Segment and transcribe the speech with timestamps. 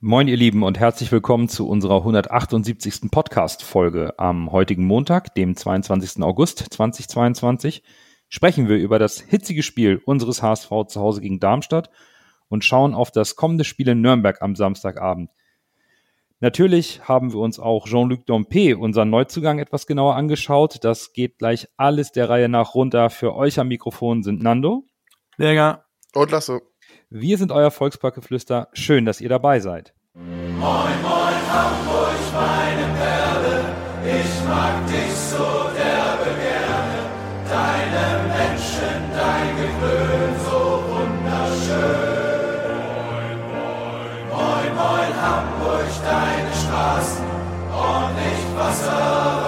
[0.00, 3.10] Moin, ihr Lieben, und herzlich willkommen zu unserer 178.
[3.10, 4.16] Podcast-Folge.
[4.16, 6.22] Am heutigen Montag, dem 22.
[6.22, 7.82] August 2022,
[8.28, 11.90] sprechen wir über das hitzige Spiel unseres HSV zu Hause gegen Darmstadt
[12.46, 15.32] und schauen auf das kommende Spiel in Nürnberg am Samstagabend.
[16.38, 20.84] Natürlich haben wir uns auch Jean-Luc Dompe, unseren Neuzugang, etwas genauer angeschaut.
[20.84, 23.10] Das geht gleich alles der Reihe nach runter.
[23.10, 24.84] Für euch am Mikrofon sind Nando.
[25.38, 25.86] Berger.
[26.14, 26.60] Und Lasse.
[27.10, 28.68] Wir sind euer Volksparkgeflüster.
[28.74, 29.94] Schön, dass ihr dabei seid.
[30.12, 33.64] Moin, moin, Hamburg, meine Perle.
[34.04, 37.00] Ich mag dich so derbe gerne.
[37.48, 42.28] Deine Menschen, dein Gewöhn, so wunderschön.
[44.28, 47.24] Moin, moin, moin, Hamburg, deine Straßen.
[47.72, 49.47] Ordentlich Wasser,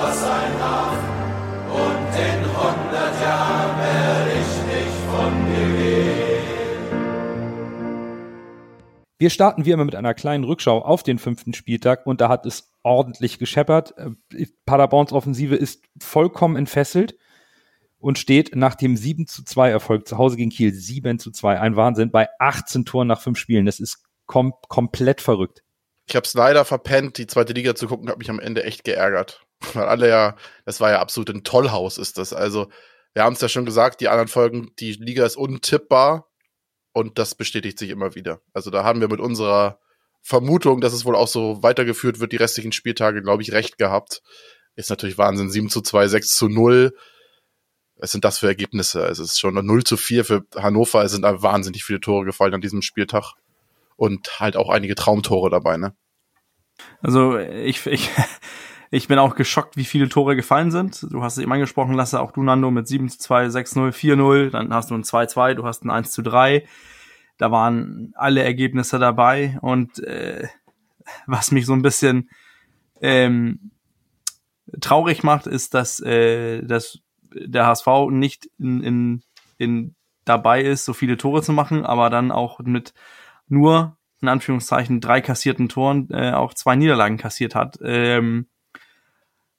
[9.21, 12.47] Wir starten wie immer mit einer kleinen Rückschau auf den fünften Spieltag und da hat
[12.47, 13.93] es ordentlich gescheppert.
[13.99, 17.17] Äh, Paderborns Offensive ist vollkommen entfesselt
[17.99, 21.61] und steht nach dem 7 zu 2 Erfolg zu Hause gegen Kiel 7 zu 2.
[21.61, 23.67] Ein Wahnsinn bei 18 Toren nach fünf Spielen.
[23.67, 25.63] Das ist kom komplett verrückt.
[26.07, 28.85] Ich habe es leider verpennt, die zweite Liga zu gucken, habe mich am Ende echt
[28.85, 29.45] geärgert.
[29.75, 30.35] Weil alle ja,
[30.65, 32.33] das war ja absolut ein Tollhaus, ist das.
[32.33, 32.71] Also,
[33.13, 36.30] wir haben es ja schon gesagt, die anderen Folgen, die Liga ist untippbar
[36.93, 38.41] und das bestätigt sich immer wieder.
[38.53, 39.79] Also da haben wir mit unserer
[40.23, 44.23] Vermutung, dass es wohl auch so weitergeführt wird, die restlichen Spieltage, glaube ich, recht gehabt.
[44.77, 45.51] Ist natürlich Wahnsinn.
[45.51, 46.95] 7 zu 2, 6 zu 0.
[47.97, 49.05] Was sind das für Ergebnisse?
[49.05, 51.05] Also es ist schon 0 zu 4 für Hannover.
[51.05, 53.35] Es sind wahnsinnig viele Tore gefallen an diesem Spieltag.
[53.97, 55.95] Und halt auch einige Traumtore dabei, ne?
[57.03, 58.09] Also ich, ich,
[58.91, 61.07] ich bin auch geschockt, wie viele Tore gefallen sind.
[61.11, 63.93] Du hast es eben angesprochen, Lasse, auch du, Nando, mit 7 zu 2, 6 0,
[63.93, 64.51] 4 0.
[64.51, 66.67] Dann hast du ein 2 2, du hast ein 1 zu 3.
[67.39, 69.59] Da waren alle Ergebnisse dabei.
[69.61, 70.49] Und äh,
[71.27, 72.31] was mich so ein bisschen
[73.01, 73.71] ähm,
[74.81, 76.99] traurig macht, ist, dass, äh, dass
[77.33, 79.23] der HSV nicht in, in,
[79.57, 82.93] in dabei ist, so viele Tore zu machen, aber dann auch mit
[83.49, 87.79] nur in Anführungszeichen drei kassierten Toren äh, auch zwei Niederlagen kassiert hat.
[87.83, 88.47] Ähm,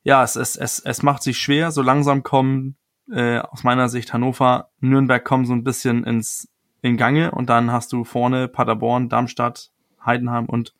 [0.03, 1.71] ja, es, es, es, es macht sich schwer.
[1.71, 2.77] So langsam kommen
[3.11, 6.47] äh, aus meiner Sicht Hannover, Nürnberg kommen so ein bisschen ins
[6.81, 9.69] in Gange und dann hast du vorne Paderborn, Darmstadt,
[10.03, 10.73] Heidenheim und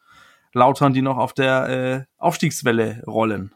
[0.54, 3.54] Lautern, die noch auf der äh, Aufstiegswelle rollen.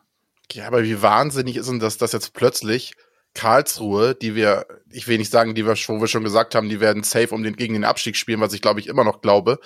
[0.52, 2.94] Ja, aber wie wahnsinnig ist denn das, dass jetzt plötzlich
[3.34, 6.80] Karlsruhe, die wir, ich will nicht sagen, die wir, wo wir schon gesagt haben, die
[6.80, 9.60] werden safe um den, gegen den Abstieg spielen, was ich glaube ich immer noch glaube,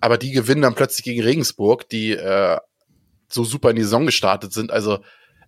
[0.00, 2.58] aber die gewinnen dann plötzlich gegen Regensburg, die äh,
[3.28, 4.70] so super in die Saison gestartet sind.
[4.70, 5.00] Also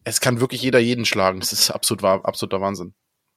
[0.05, 1.41] es kann wirklich jeder jeden schlagen.
[1.41, 2.95] Das ist absolut, absoluter Wahnsinn.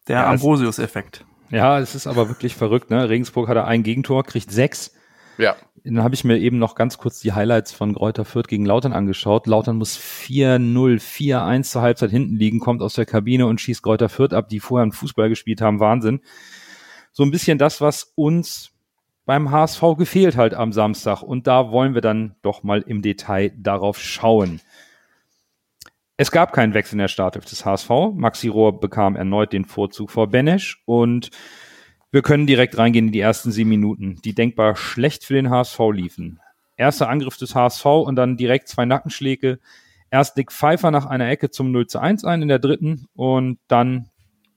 [0.08, 1.26] Der ja, Ambrosius-Effekt.
[1.50, 2.90] Ja, es ist aber wirklich verrückt.
[2.90, 3.09] Ne?
[3.09, 4.94] Regensburg hatte ein Gegentor, kriegt sechs.
[5.38, 5.56] Ja.
[5.84, 8.94] Dann habe ich mir eben noch ganz kurz die Highlights von Gräuter Fürth gegen Lautern
[8.94, 9.46] angeschaut.
[9.46, 14.09] Lautern muss 4-0, 4-1 zur Halbzeit hinten liegen, kommt aus der Kabine und schießt Gräuter
[14.09, 15.80] Fürth ab, die vorher einen Fußball gespielt haben.
[15.80, 16.22] Wahnsinn.
[17.12, 18.72] So ein bisschen das, was uns
[19.26, 21.22] beim HSV gefehlt halt am Samstag.
[21.22, 24.62] Und da wollen wir dann doch mal im Detail darauf schauen.
[26.18, 27.90] Es gab keinen Wechsel in der Startelf des HSV.
[28.14, 31.30] Maxi Rohr bekam erneut den Vorzug vor Benesch und
[32.12, 35.78] wir können direkt reingehen in die ersten sieben Minuten, die denkbar schlecht für den HSV
[35.92, 36.40] liefen.
[36.78, 39.59] Erster Angriff des HSV und dann direkt zwei Nackenschläge.
[40.09, 43.59] Erst Dick Pfeiffer nach einer Ecke zum 0 zu 1 ein in der dritten und
[43.68, 44.09] dann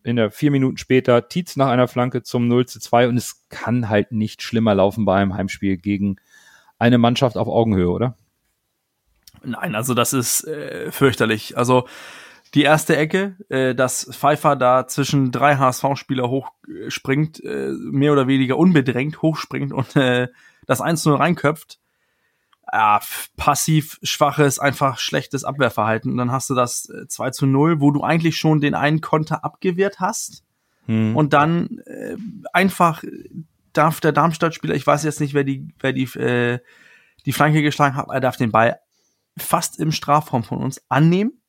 [0.04, 3.48] in der vier Minuten später Tietz nach einer Flanke zum 0 zu 2 und es
[3.48, 6.16] kann halt nicht schlimmer laufen bei einem Heimspiel gegen
[6.78, 8.16] eine Mannschaft auf Augenhöhe, oder?
[9.44, 11.56] Nein, also das ist äh, fürchterlich.
[11.56, 11.86] Also
[12.54, 18.56] die erste Ecke, äh, dass Pfeiffer da zwischen drei HSV-Spieler hochspringt, äh, mehr oder weniger
[18.56, 20.28] unbedrängt hochspringt und äh,
[20.66, 21.78] das 1-0 reinköpft.
[22.70, 23.00] Ja,
[23.36, 26.10] passiv schwaches, einfach schlechtes Abwehrverhalten.
[26.10, 29.42] Und dann hast du das 2 zu 0, wo du eigentlich schon den einen Konter
[29.42, 30.44] abgewehrt hast.
[30.84, 31.16] Hm.
[31.16, 32.16] Und dann äh,
[32.52, 33.02] einfach
[33.72, 36.58] darf der Darmstadt-Spieler, ich weiß jetzt nicht, wer die, wer die, äh,
[37.24, 38.80] die Flanke geschlagen hat, er darf den Ball
[39.38, 41.40] fast im Strafraum von uns annehmen,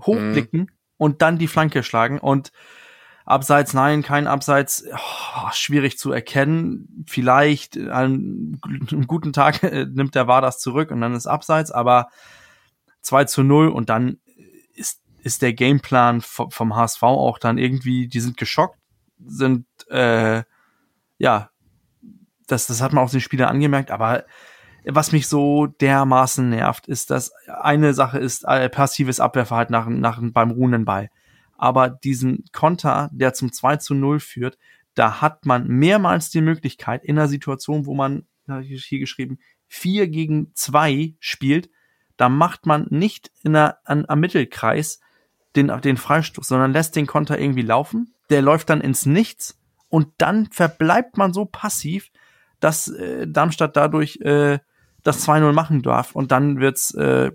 [0.00, 0.68] hochblicken mhm.
[0.96, 2.52] und dann die Flanke schlagen und
[3.26, 7.04] Abseits, nein, kein Abseits, oh, schwierig zu erkennen.
[7.06, 12.08] Vielleicht an einem guten Tag nimmt der War das zurück und dann ist Abseits, aber
[13.02, 14.18] 2 zu 0 und dann
[14.74, 18.78] ist, ist der Gameplan vom, vom HSV auch dann irgendwie, die sind geschockt,
[19.24, 20.42] sind, äh,
[21.18, 21.50] ja,
[22.48, 24.24] das, das hat man auch den Spieler angemerkt, aber
[24.84, 30.20] was mich so dermaßen nervt, ist, dass eine Sache ist äh, passives Abwehrverhalten nach, nach,
[30.22, 31.10] beim ruhenden Ball.
[31.56, 34.58] Aber diesen Konter, der zum 2 zu 0 führt,
[34.94, 39.38] da hat man mehrmals die Möglichkeit in einer Situation, wo man habe ich hier geschrieben,
[39.66, 41.70] vier gegen zwei spielt,
[42.16, 45.00] da macht man nicht in der, an, am Mittelkreis
[45.56, 48.14] den, den Freistoß, sondern lässt den Konter irgendwie laufen.
[48.28, 52.10] Der läuft dann ins Nichts und dann verbleibt man so passiv,
[52.60, 54.58] dass äh, Darmstadt dadurch äh,
[55.02, 57.30] das 2-0 machen darf und dann wird's äh,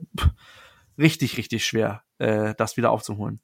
[0.98, 3.40] richtig, richtig schwer, äh, das wieder aufzuholen.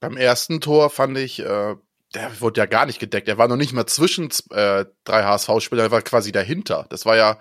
[0.00, 1.76] Beim ersten Tor fand ich, äh,
[2.14, 3.28] der wurde ja gar nicht gedeckt.
[3.28, 6.86] Er war noch nicht mal zwischen äh, drei HSV-Spielern, er war quasi dahinter.
[6.90, 7.38] Das war ja,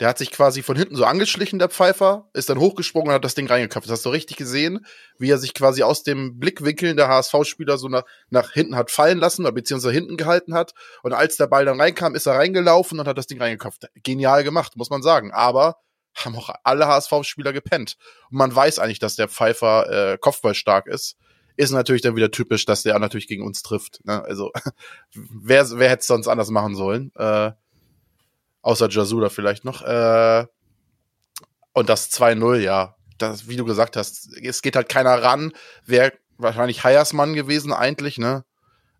[0.00, 3.24] der hat sich quasi von hinten so angeschlichen, der Pfeifer, ist dann hochgesprungen und hat
[3.24, 3.88] das Ding reingeköpft.
[3.88, 4.86] Das hast du richtig gesehen,
[5.18, 9.18] wie er sich quasi aus dem Blickwinkel der HSV-Spieler so nach, nach hinten hat fallen
[9.18, 10.72] lassen, oder beziehungsweise hinten gehalten hat.
[11.02, 13.88] Und als der Ball dann reinkam, ist er reingelaufen und hat das Ding reingeköpft.
[14.02, 15.32] Genial gemacht, muss man sagen.
[15.32, 15.78] Aber
[16.14, 17.96] haben auch alle HSV-Spieler gepennt.
[18.30, 20.54] Und man weiß eigentlich, dass der Pfeifer äh, Kopfball
[20.86, 21.16] ist.
[21.56, 24.00] Ist natürlich dann wieder typisch, dass der natürlich gegen uns trifft.
[24.04, 24.22] Ne?
[24.22, 24.52] Also,
[25.12, 27.10] wer, wer hätte es sonst anders machen sollen?
[27.16, 27.50] Äh,
[28.62, 29.82] außer Jasula vielleicht noch.
[29.82, 30.46] Äh,
[31.72, 32.94] und das 2-0, ja.
[33.18, 35.52] Das, wie du gesagt hast, es geht halt keiner ran.
[35.84, 38.44] Wäre wahrscheinlich Heiersmann gewesen, eigentlich, ne?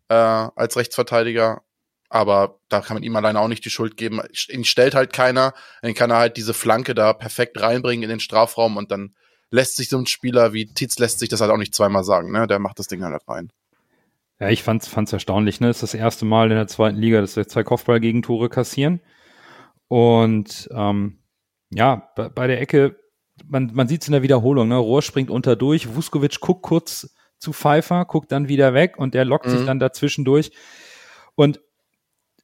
[0.08, 1.62] Äh, als Rechtsverteidiger.
[2.08, 4.20] Aber da kann man ihm alleine auch nicht die Schuld geben.
[4.49, 5.52] Ihn stellt halt keiner.
[5.82, 9.14] Dann kann er halt diese Flanke da perfekt reinbringen in den Strafraum und dann
[9.50, 12.32] lässt sich so ein Spieler wie Tietz lässt sich das halt auch nicht zweimal sagen,
[12.32, 12.46] ne?
[12.46, 13.50] Der macht das Ding halt rein.
[14.40, 15.69] Ja, ich fand's, fand's erstaunlich, ne?
[15.69, 19.00] Das ist das erste Mal in der zweiten Liga, dass wir zwei Kopfball-Gegentore kassieren.
[19.88, 21.19] Und ähm,
[21.70, 22.96] ja, bei, bei der Ecke,
[23.46, 24.76] man, man sieht es in der Wiederholung, ne?
[24.76, 29.25] Rohr springt unter durch, Vuskovic guckt kurz zu Pfeiffer, guckt dann wieder weg und der
[29.25, 29.50] lockt mhm.
[29.50, 30.50] sich dann dazwischen durch.
[31.35, 31.61] Und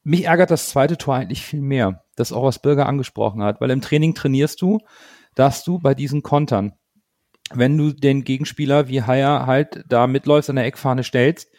[0.05, 3.71] mich ärgert das zweite Tor eigentlich viel mehr, das auch was Bürger angesprochen hat, weil
[3.71, 4.79] im Training trainierst du,
[5.35, 6.75] dass du bei diesen Kontern,
[7.53, 11.51] wenn du den Gegenspieler wie Haier halt da mitläufst an der Eckfahne stellst,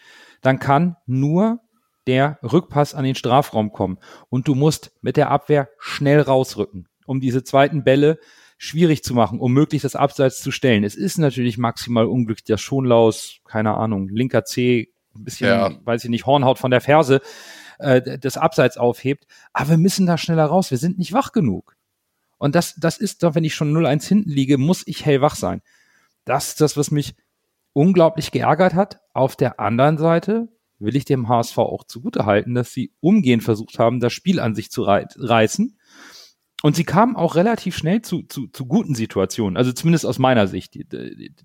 [0.41, 1.59] dann kann nur
[2.07, 3.97] der Rückpass an den Strafraum kommen
[4.29, 8.19] und du musst mit der Abwehr schnell rausrücken, um diese zweiten Bälle
[8.57, 10.83] schwierig zu machen, um möglichst das Abseits zu stellen.
[10.83, 15.71] Es ist natürlich maximal unglücklich, dass Schonlaus, keine Ahnung, linker C, ein bisschen, ja.
[15.83, 17.21] weiß ich nicht, Hornhaut von der Ferse,
[17.79, 19.25] äh, das Abseits aufhebt.
[19.53, 20.71] Aber wir müssen da schneller raus.
[20.71, 21.75] Wir sind nicht wach genug.
[22.37, 25.61] Und das, das ist doch, wenn ich schon 0-1 hinten liege, muss ich hellwach sein.
[26.25, 27.15] Das ist das, was mich
[27.73, 28.99] unglaublich geärgert hat.
[29.13, 30.47] Auf der anderen Seite
[30.79, 34.71] will ich dem HSV auch zugutehalten, dass sie umgehend versucht haben, das Spiel an sich
[34.71, 35.77] zu reißen.
[36.63, 40.47] Und sie kamen auch relativ schnell zu, zu, zu guten Situationen, also zumindest aus meiner
[40.47, 40.75] Sicht.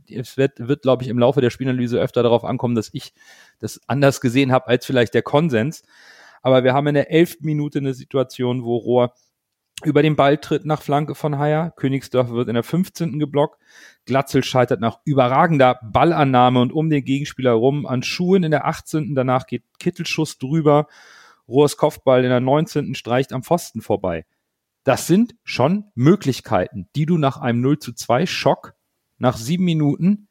[0.09, 3.13] Es wird, wird glaube ich, im Laufe der Spielanalyse öfter darauf ankommen, dass ich
[3.59, 5.83] das anders gesehen habe als vielleicht der Konsens.
[6.43, 9.13] Aber wir haben in der elften Minute eine Situation, wo Rohr
[9.85, 11.73] über den Ball tritt nach Flanke von Haier.
[11.77, 13.19] Königsdorf wird in der 15.
[13.19, 13.61] geblockt.
[14.05, 19.15] Glatzel scheitert nach überragender Ballannahme und um den Gegenspieler rum an Schuhen in der 18.
[19.15, 20.87] Danach geht Kittelschuss drüber.
[21.49, 22.95] Rohrs Kopfball in der 19.
[22.95, 24.25] streicht am Pfosten vorbei.
[24.85, 28.75] Das sind schon Möglichkeiten, die du nach einem 0 zu 2 Schock
[29.19, 30.29] nach sieben Minuten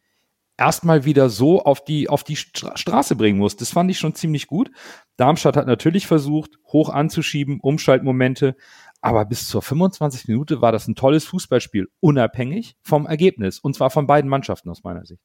[0.59, 3.61] erstmal wieder so auf die, auf die Straße bringen musst.
[3.61, 4.69] Das fand ich schon ziemlich gut.
[5.15, 8.55] Darmstadt hat natürlich versucht, hoch anzuschieben, Umschaltmomente,
[9.01, 13.59] aber bis zur 25 Minute war das ein tolles Fußballspiel, unabhängig vom Ergebnis.
[13.59, 15.21] Und zwar von beiden Mannschaften aus meiner Sicht.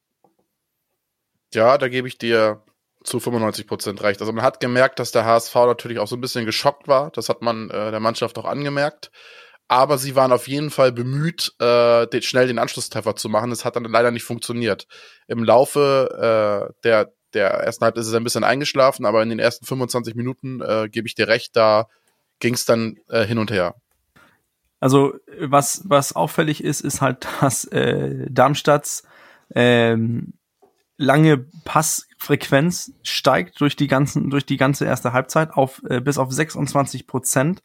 [1.53, 2.63] Ja, da gebe ich dir
[3.03, 4.21] zu 95 Prozent recht.
[4.21, 7.11] Also man hat gemerkt, dass der HSV natürlich auch so ein bisschen geschockt war.
[7.11, 9.11] Das hat man äh, der Mannschaft auch angemerkt.
[9.67, 13.49] Aber sie waren auf jeden Fall bemüht, äh, den, schnell den Anschlusstreffer zu machen.
[13.49, 14.87] Das hat dann leider nicht funktioniert.
[15.27, 19.39] Im Laufe äh, der, der ersten Halbzeit ist es ein bisschen eingeschlafen, aber in den
[19.39, 21.87] ersten 25 Minuten äh, gebe ich dir recht, da
[22.39, 23.75] ging es dann äh, hin und her.
[24.79, 29.03] Also was, was auffällig ist, ist halt, dass äh, Darmstadts
[29.53, 30.33] ähm,
[30.97, 36.31] lange Passfrequenz steigt durch die ganzen durch die ganze erste Halbzeit auf äh, bis auf
[36.31, 37.61] 26 Prozent.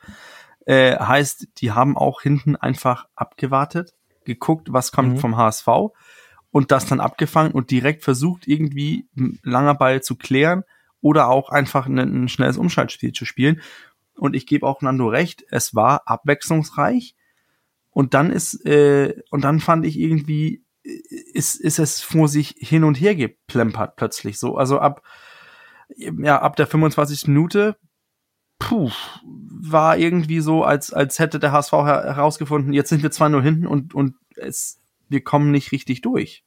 [0.67, 5.19] Äh, heißt, die haben auch hinten einfach abgewartet, geguckt, was kommt mhm.
[5.19, 5.69] vom HSV
[6.51, 9.09] und das dann abgefangen und direkt versucht irgendwie
[9.43, 10.65] langer Ball zu klären
[11.01, 13.63] oder auch einfach ein, ein schnelles Umschaltspiel zu spielen.
[14.21, 17.17] Und ich gebe auch Nando recht, es war abwechslungsreich.
[17.91, 22.85] Und dann ist, äh, und dann fand ich irgendwie, ist, ist es vor sich hin
[22.85, 24.57] und her geplempert plötzlich so.
[24.57, 25.03] Also ab,
[25.97, 27.29] ja, ab der 25.
[27.29, 27.77] Minute,
[28.59, 28.91] puh,
[29.25, 33.43] war irgendwie so, als, als hätte der HSV her herausgefunden, jetzt sind wir zwar nur
[33.43, 36.45] hinten und, und es, wir kommen nicht richtig durch.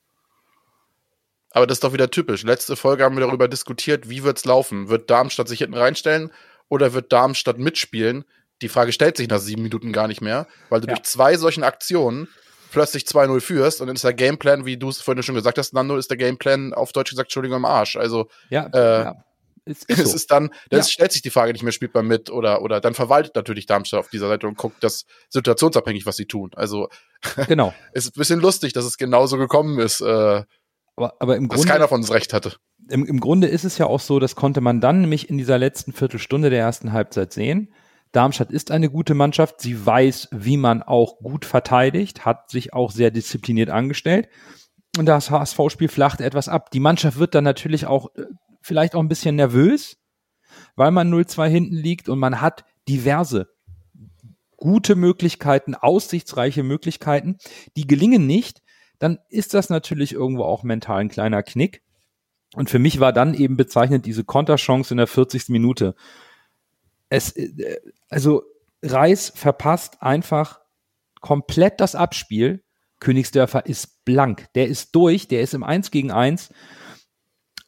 [1.50, 2.44] Aber das ist doch wieder typisch.
[2.44, 4.89] Letzte Folge haben wir darüber diskutiert, wie wird's laufen?
[4.89, 6.32] Wird Darmstadt sich hinten reinstellen
[6.74, 8.25] oder wird Darmstadt mitspielen?
[8.63, 10.96] Die Frage stellt sich nach sieben Minuten gar nicht mehr, weil du ja.
[10.96, 12.27] durch zwei solchen Aktionen
[12.72, 15.74] plötzlich 2-0 führst und dann ist der Gameplan, wie du es vorhin schon gesagt hast,
[15.74, 17.96] Nando, ist der Gameplan auf Deutsch gesagt, Entschuldigung, am Arsch.
[17.98, 19.15] Also, ja, äh, ja.
[19.65, 20.15] Es Es ist so.
[20.15, 20.84] ist dann, dann Ja.
[20.86, 24.00] stellt sich die Frage nicht mehr, spielt man mit oder, oder dann verwaltet natürlich Darmstadt
[24.01, 26.50] auf dieser Seite und guckt das situationsabhängig, was sie tun.
[26.56, 26.89] Also
[27.48, 27.74] Genau.
[27.94, 30.44] es ist ein bisschen lustig, dass es genauso gekommen ist, äh,
[30.96, 32.56] Aber, aber im dass Grunde keiner von uns recht hatte.
[32.89, 35.57] Im, im Grunde ist es ja auch so, das konnte man dann nämlich in dieser
[35.57, 37.73] letzten Viertelstunde der ersten Halbzeit sehen.
[38.11, 39.59] Darmstadt ist eine gute Mannschaft.
[39.59, 44.29] Sie weiß, wie man auch gut verteidigt, hat sich auch sehr diszipliniert angestellt.
[44.97, 46.69] Und das HSV-Spiel flacht etwas ab.
[46.71, 48.25] Die Mannschaft wird dann natürlich auch äh,
[48.61, 49.97] vielleicht auch ein bisschen nervös,
[50.75, 53.47] weil man 0-2 hinten liegt und man hat diverse
[54.63, 57.37] gute Möglichkeiten, aussichtsreiche Möglichkeiten,
[57.75, 58.61] die gelingen nicht,
[58.97, 61.81] dann ist das natürlich irgendwo auch mental ein kleiner Knick.
[62.55, 65.50] Und für mich war dann eben bezeichnend diese Konterchance in der 40.
[65.50, 65.95] Minute.
[67.10, 67.77] Es, äh,
[68.10, 68.43] also
[68.81, 70.60] Reis verpasst einfach
[71.22, 72.63] komplett das Abspiel.
[73.00, 74.48] Königsdörfer ist blank.
[74.55, 76.53] Der ist durch, der ist im 1 gegen 1.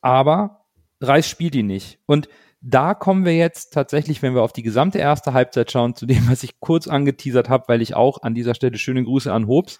[0.01, 0.65] Aber
[1.01, 1.99] Reis spielt ihn nicht.
[2.05, 2.29] Und
[2.61, 6.29] da kommen wir jetzt tatsächlich, wenn wir auf die gesamte erste Halbzeit schauen, zu dem,
[6.29, 9.79] was ich kurz angeteasert habe, weil ich auch an dieser Stelle schöne Grüße an Hobbs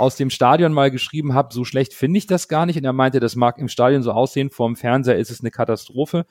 [0.00, 2.76] aus dem Stadion mal geschrieben habe, so schlecht finde ich das gar nicht.
[2.76, 6.26] Und er meinte, das mag im Stadion so aussehen, vorm Fernseher ist es eine Katastrophe.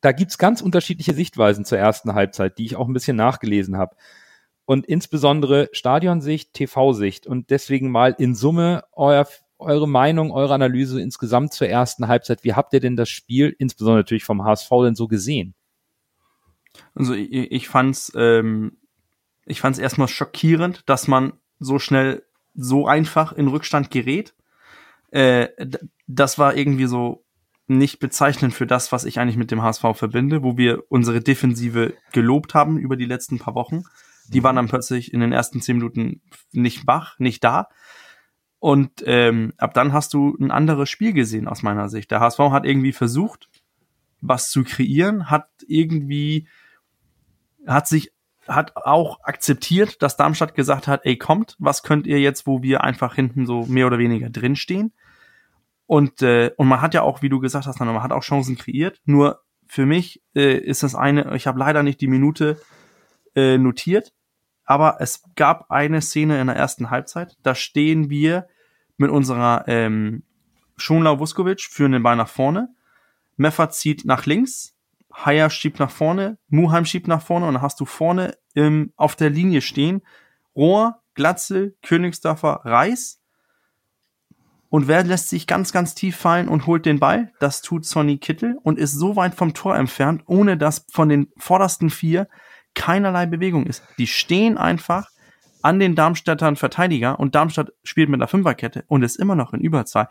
[0.00, 3.96] Da gibt's ganz unterschiedliche Sichtweisen zur ersten Halbzeit, die ich auch ein bisschen nachgelesen habe.
[4.64, 7.26] Und insbesondere Stadionsicht, TV-Sicht.
[7.26, 9.26] Und deswegen mal in Summe euer,
[9.58, 12.44] eure Meinung, eure Analyse insgesamt zur ersten Halbzeit.
[12.44, 15.54] Wie habt ihr denn das Spiel, insbesondere natürlich vom HSV, denn so gesehen?
[16.94, 18.76] Also ich, ich fand's, ähm,
[19.46, 22.22] ich fand's erstmal schockierend, dass man so schnell,
[22.54, 24.34] so einfach in Rückstand gerät.
[25.10, 25.48] Äh,
[26.06, 27.24] das war irgendwie so
[27.66, 31.94] nicht bezeichnend für das, was ich eigentlich mit dem HSV verbinde, wo wir unsere Defensive
[32.12, 33.82] gelobt haben über die letzten paar Wochen.
[34.28, 37.68] Die waren dann plötzlich in den ersten zehn Minuten nicht wach, nicht da.
[38.58, 42.10] Und ähm, ab dann hast du ein anderes Spiel gesehen aus meiner Sicht.
[42.10, 43.48] Der HSV hat irgendwie versucht,
[44.20, 46.48] was zu kreieren, hat irgendwie,
[47.66, 48.12] hat sich,
[48.48, 52.82] hat auch akzeptiert, dass Darmstadt gesagt hat, ey, kommt, was könnt ihr jetzt, wo wir
[52.82, 54.92] einfach hinten so mehr oder weniger drinstehen?
[55.86, 58.56] Und, äh, und man hat ja auch, wie du gesagt hast, man hat auch Chancen
[58.56, 59.00] kreiert.
[59.04, 62.60] Nur für mich äh, ist das eine, ich habe leider nicht die Minute
[63.34, 64.12] äh, notiert,
[64.64, 68.48] aber es gab eine Szene in der ersten Halbzeit, da stehen wir
[68.98, 70.24] mit unserer ähm,
[70.76, 72.68] Schonlau Vuskovic führen den Ball nach vorne.
[73.36, 74.76] Meffert zieht nach links,
[75.24, 79.16] Haier schiebt nach vorne, Muheim schiebt nach vorne und dann hast du vorne im, auf
[79.16, 80.02] der Linie stehen
[80.54, 83.20] Rohr, Glatzel, Königsdorfer, Reis.
[84.70, 87.32] Und wer lässt sich ganz, ganz tief fallen und holt den Ball?
[87.40, 91.28] Das tut Sonny Kittel und ist so weit vom Tor entfernt, ohne dass von den
[91.36, 92.28] vordersten vier
[92.74, 93.82] keinerlei Bewegung ist.
[93.98, 95.08] Die stehen einfach
[95.62, 99.60] an den Darmstädtern Verteidiger und Darmstadt spielt mit einer Fünferkette und ist immer noch in
[99.60, 100.08] Überzahl.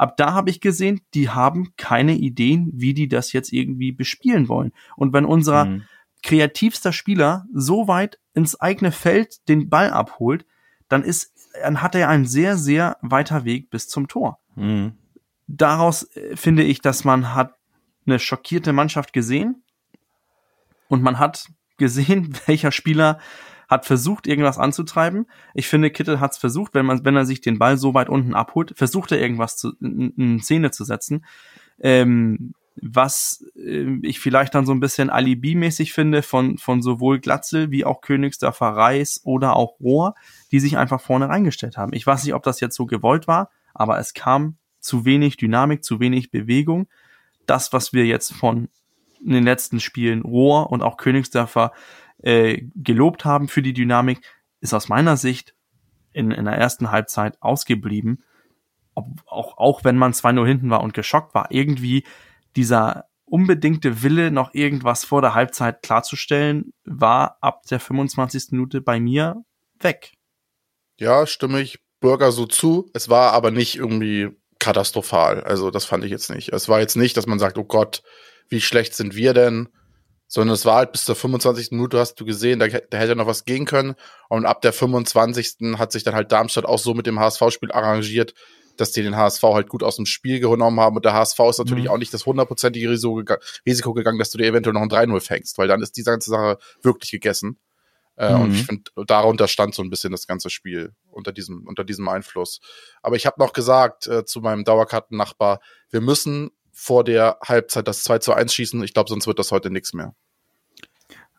[0.00, 4.48] Ab da habe ich gesehen, die haben keine Ideen, wie die das jetzt irgendwie bespielen
[4.48, 4.72] wollen.
[4.96, 5.82] Und wenn unser Mhm.
[6.22, 10.46] kreativster Spieler so weit ins eigene Feld den Ball abholt,
[10.88, 14.38] dann ist, dann hat er einen sehr, sehr weiter Weg bis zum Tor.
[14.56, 14.92] Mhm.
[15.46, 17.56] Daraus äh, finde ich, dass man hat
[18.06, 19.62] eine schockierte Mannschaft gesehen
[20.88, 23.18] und man hat gesehen, welcher Spieler
[23.70, 25.26] hat versucht, irgendwas anzutreiben.
[25.54, 28.08] Ich finde, Kittel hat es versucht, wenn man, wenn er sich den Ball so weit
[28.08, 31.24] unten abholt, versucht er irgendwas zu, in, in Szene zu setzen.
[31.78, 37.70] Ähm, was äh, ich vielleicht dann so ein bisschen Alibi-mäßig finde von, von sowohl Glatzel
[37.70, 40.14] wie auch Königsdörfer Reis oder auch Rohr,
[40.50, 41.92] die sich einfach vorne reingestellt haben.
[41.92, 45.84] Ich weiß nicht, ob das jetzt so gewollt war, aber es kam zu wenig Dynamik,
[45.84, 46.88] zu wenig Bewegung.
[47.46, 48.68] Das, was wir jetzt von
[49.24, 51.72] in den letzten Spielen Rohr und auch Königsdörfer
[52.22, 54.20] äh, gelobt haben für die Dynamik,
[54.60, 55.54] ist aus meiner Sicht
[56.12, 58.24] in, in der ersten Halbzeit ausgeblieben.
[58.94, 62.04] Ob, auch, auch wenn man 2-0 hinten war und geschockt war, irgendwie
[62.56, 68.48] dieser unbedingte Wille, noch irgendwas vor der Halbzeit klarzustellen, war ab der 25.
[68.50, 69.44] Minute bei mir
[69.78, 70.12] weg.
[70.98, 72.90] Ja, stimme ich Bürger so zu.
[72.92, 75.42] Es war aber nicht irgendwie katastrophal.
[75.44, 76.52] Also das fand ich jetzt nicht.
[76.52, 78.02] Es war jetzt nicht, dass man sagt, oh Gott,
[78.48, 79.68] wie schlecht sind wir denn?
[80.32, 81.72] Sondern es war halt bis zur 25.
[81.72, 83.96] Minute hast du gesehen, da, da hätte noch was gehen können.
[84.28, 85.76] Und ab der 25.
[85.76, 88.34] hat sich dann halt Darmstadt auch so mit dem HSV-Spiel arrangiert,
[88.76, 90.94] dass die den HSV halt gut aus dem Spiel genommen haben.
[90.94, 91.90] Und der HSV ist natürlich Mhm.
[91.90, 95.20] auch nicht das hundertprozentige Risiko, gega- Risiko gegangen, dass du dir eventuell noch ein 3-0
[95.20, 97.58] fängst, weil dann ist die ganze Sache wirklich gegessen.
[98.16, 98.54] Äh, Und Mhm.
[98.54, 102.60] ich finde, darunter stand so ein bisschen das ganze Spiel unter diesem, unter diesem Einfluss.
[103.02, 105.60] Aber ich habe noch gesagt äh, zu meinem Dauerkartennachbar,
[105.90, 106.50] wir müssen
[106.82, 108.82] vor der Halbzeit das 2 zu 1 schießen.
[108.82, 110.14] Ich glaube, sonst wird das heute nichts mehr.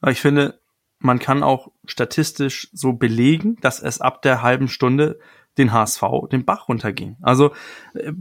[0.07, 0.62] Ich finde,
[1.00, 5.17] man kann auch statistisch so belegen, dass es ab der halben Stunde
[5.57, 7.17] den HSV den Bach runterging.
[7.24, 7.53] Also
[7.95, 8.13] äh,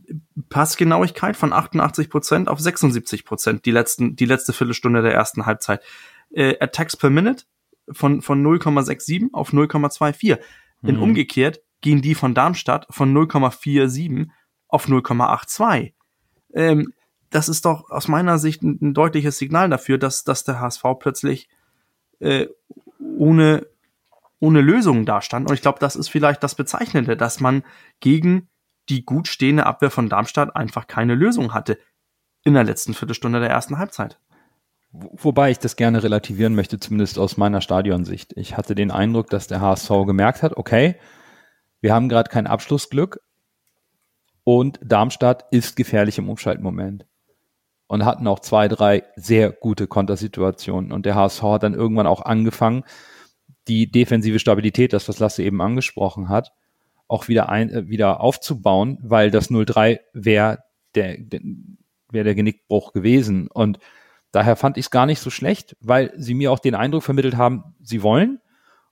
[0.48, 5.82] Passgenauigkeit von 88 Prozent auf 76 Prozent die letzten die letzte Viertelstunde der ersten Halbzeit.
[6.30, 7.44] Äh, Attacks per Minute
[7.92, 10.38] von von 0,67 auf 0,24.
[10.82, 11.02] In Mhm.
[11.02, 14.28] umgekehrt gehen die von Darmstadt von 0,47
[14.68, 15.92] auf 0,82.
[16.54, 16.94] Ähm,
[17.30, 20.82] das ist doch aus meiner Sicht ein, ein deutliches Signal dafür, dass, dass der HSV
[20.98, 21.48] plötzlich
[22.18, 22.46] äh,
[23.16, 23.66] ohne,
[24.40, 25.48] ohne Lösungen dastand.
[25.48, 27.62] Und ich glaube, das ist vielleicht das Bezeichnende, dass man
[28.00, 28.48] gegen
[28.88, 31.78] die gut stehende Abwehr von Darmstadt einfach keine Lösung hatte
[32.42, 34.18] in der letzten Viertelstunde der ersten Halbzeit.
[34.90, 38.32] Wo- Wobei ich das gerne relativieren möchte, zumindest aus meiner Stadionsicht.
[38.36, 40.96] Ich hatte den Eindruck, dass der HSV gemerkt hat, okay,
[41.80, 43.20] wir haben gerade kein Abschlussglück
[44.42, 47.06] und Darmstadt ist gefährlich im Umschaltmoment.
[47.90, 50.92] Und hatten auch zwei, drei sehr gute Kontersituationen.
[50.92, 52.84] Und der HSV hat dann irgendwann auch angefangen,
[53.66, 56.52] die defensive Stabilität, das was Lasse eben angesprochen hat,
[57.08, 60.62] auch wieder ein, äh, wieder aufzubauen, weil das 0-3 wäre
[60.94, 61.40] der, der,
[62.12, 63.48] wäre der Genickbruch gewesen.
[63.48, 63.80] Und
[64.30, 67.36] daher fand ich es gar nicht so schlecht, weil sie mir auch den Eindruck vermittelt
[67.36, 68.38] haben, sie wollen.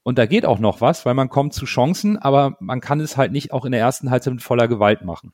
[0.02, 3.17] Und da geht auch noch was, weil man kommt zu Chancen, aber man kann es
[3.17, 5.33] halt nicht auch in der ersten Halbzeit mit voller Gewalt machen.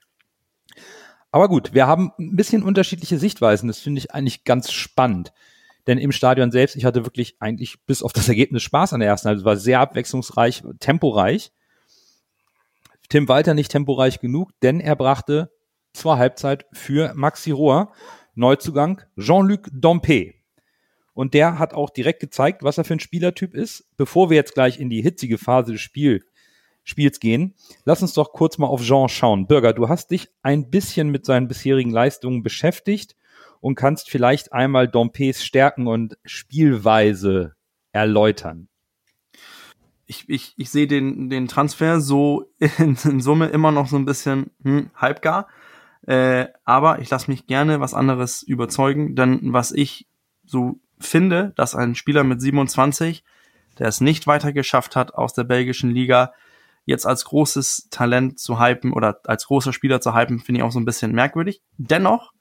[1.34, 3.66] Aber gut, wir haben ein bisschen unterschiedliche Sichtweisen.
[3.66, 5.32] Das finde ich eigentlich ganz spannend.
[5.88, 9.08] Denn im Stadion selbst, ich hatte wirklich eigentlich bis auf das Ergebnis Spaß an der
[9.08, 9.40] ersten Halbzeit.
[9.40, 11.50] Es war sehr abwechslungsreich, temporeich.
[13.08, 15.50] Tim Walter nicht temporeich genug, denn er brachte
[15.92, 17.92] zur Halbzeit für Maxi Rohr
[18.36, 20.34] Neuzugang Jean-Luc Dompe.
[21.14, 23.88] Und der hat auch direkt gezeigt, was er für ein Spielertyp ist.
[23.96, 26.24] Bevor wir jetzt gleich in die hitzige Phase des Spiel,
[26.84, 29.46] Spiels gehen, lass uns doch kurz mal auf Jean schauen.
[29.46, 33.16] Bürger, du hast dich ein bisschen mit seinen bisherigen Leistungen beschäftigt
[33.60, 37.54] und kannst vielleicht einmal Dompes Stärken und Spielweise
[37.92, 38.68] erläutern.
[40.06, 44.04] Ich, ich, ich sehe den, den Transfer so in, in Summe immer noch so ein
[44.04, 45.48] bisschen hm, halbgar.
[46.06, 50.06] Äh, aber ich lasse mich gerne was anderes überzeugen, denn was ich
[50.44, 53.24] so finde, dass ein Spieler mit 27,
[53.78, 56.34] der es nicht weiter geschafft hat aus der belgischen Liga,
[56.84, 60.72] jetzt als großes Talent zu hypen oder als großer Spieler zu hypen, finde ich auch
[60.72, 61.62] so ein bisschen merkwürdig.
[61.78, 62.32] Dennoch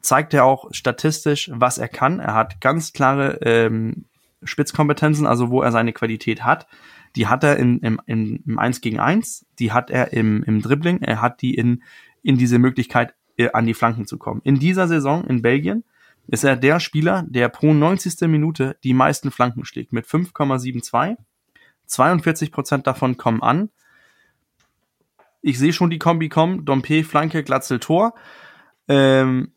[0.00, 2.18] zeigt er auch statistisch, was er kann.
[2.18, 4.06] Er hat ganz klare ähm,
[4.42, 6.66] Spitzkompetenzen, also wo er seine Qualität hat.
[7.14, 10.62] Die hat er in, im, in, im 1 gegen 1, die hat er im, im
[10.62, 11.82] Dribbling, er hat die in,
[12.22, 14.40] in diese Möglichkeit, äh, an die Flanken zu kommen.
[14.44, 15.84] In dieser Saison in Belgien
[16.26, 18.28] ist er der Spieler, der pro 90.
[18.28, 21.16] Minute die meisten Flanken schlägt, mit 5,72.
[21.92, 23.70] 42 Prozent davon kommen an.
[25.40, 26.64] Ich sehe schon die Kombi kommen.
[26.64, 28.14] Dompe, Flanke, Glatzel, Tor.
[28.88, 29.52] Ähm,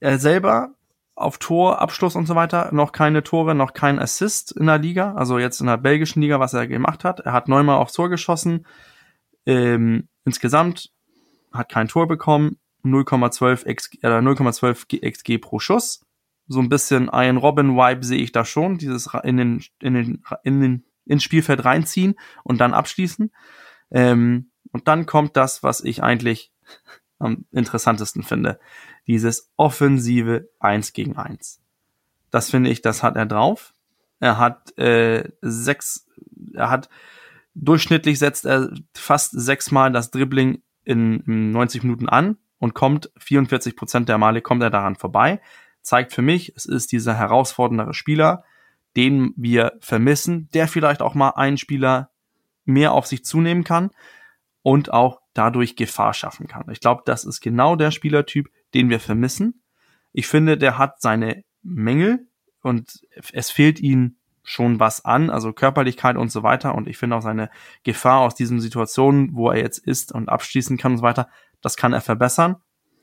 [0.00, 0.74] er selber
[1.14, 5.14] auf Tor, Abschluss und so weiter, noch keine Tore, noch kein Assist in der Liga,
[5.14, 7.20] also jetzt in der belgischen Liga, was er gemacht hat.
[7.20, 8.66] Er hat neunmal aufs Tor geschossen.
[9.44, 10.90] Ähm, insgesamt
[11.52, 16.04] hat kein Tor bekommen, 0,12 XG, äh, 0,12 XG pro Schuss.
[16.48, 20.24] So ein bisschen Ian Robin Vibe sehe ich da schon, dieses in den in den
[20.42, 23.32] in den ins Spielfeld reinziehen und dann abschließen.
[23.90, 26.52] Ähm, und dann kommt das, was ich eigentlich
[27.18, 28.58] am interessantesten finde.
[29.06, 31.60] Dieses offensive 1 gegen 1.
[32.30, 33.74] Das finde ich, das hat er drauf.
[34.18, 36.06] Er hat äh, sechs,
[36.54, 36.88] er hat
[37.54, 43.76] durchschnittlich setzt er fast sechsmal das Dribbling in, in 90 Minuten an und kommt 44
[43.76, 45.40] Prozent der Male kommt er daran vorbei.
[45.82, 48.44] Zeigt für mich, es ist dieser herausfordernde Spieler,
[48.96, 52.10] den wir vermissen, der vielleicht auch mal einen Spieler
[52.64, 53.90] mehr auf sich zunehmen kann
[54.62, 56.66] und auch dadurch Gefahr schaffen kann.
[56.70, 59.62] Ich glaube, das ist genau der Spielertyp, den wir vermissen.
[60.12, 62.26] Ich finde, der hat seine Mängel
[62.62, 66.74] und es fehlt ihm schon was an, also Körperlichkeit und so weiter.
[66.74, 67.50] Und ich finde auch seine
[67.84, 71.28] Gefahr aus diesen Situationen, wo er jetzt ist und abschließen kann und so weiter,
[71.60, 72.56] das kann er verbessern.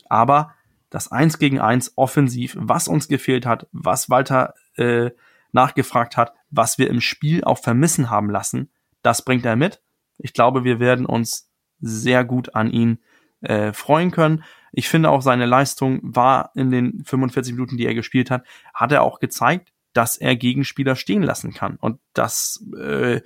[0.10, 0.54] Aber
[0.89, 5.12] das Eins gegen Eins offensiv, was uns gefehlt hat, was Walter äh,
[5.51, 8.69] nachgefragt hat, was wir im Spiel auch vermissen haben lassen,
[9.01, 9.81] das bringt er mit.
[10.17, 12.99] Ich glaube, wir werden uns sehr gut an ihn
[13.41, 14.43] äh, freuen können.
[14.71, 18.91] Ich finde auch seine Leistung war in den 45 Minuten, die er gespielt hat, hat
[18.91, 21.77] er auch gezeigt, dass er Gegenspieler stehen lassen kann.
[21.77, 23.21] Und das, äh,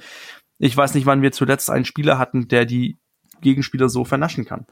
[0.59, 2.97] ich weiß nicht, wann wir zuletzt einen Spieler hatten, der die
[3.41, 4.65] Gegenspieler so vernaschen kann.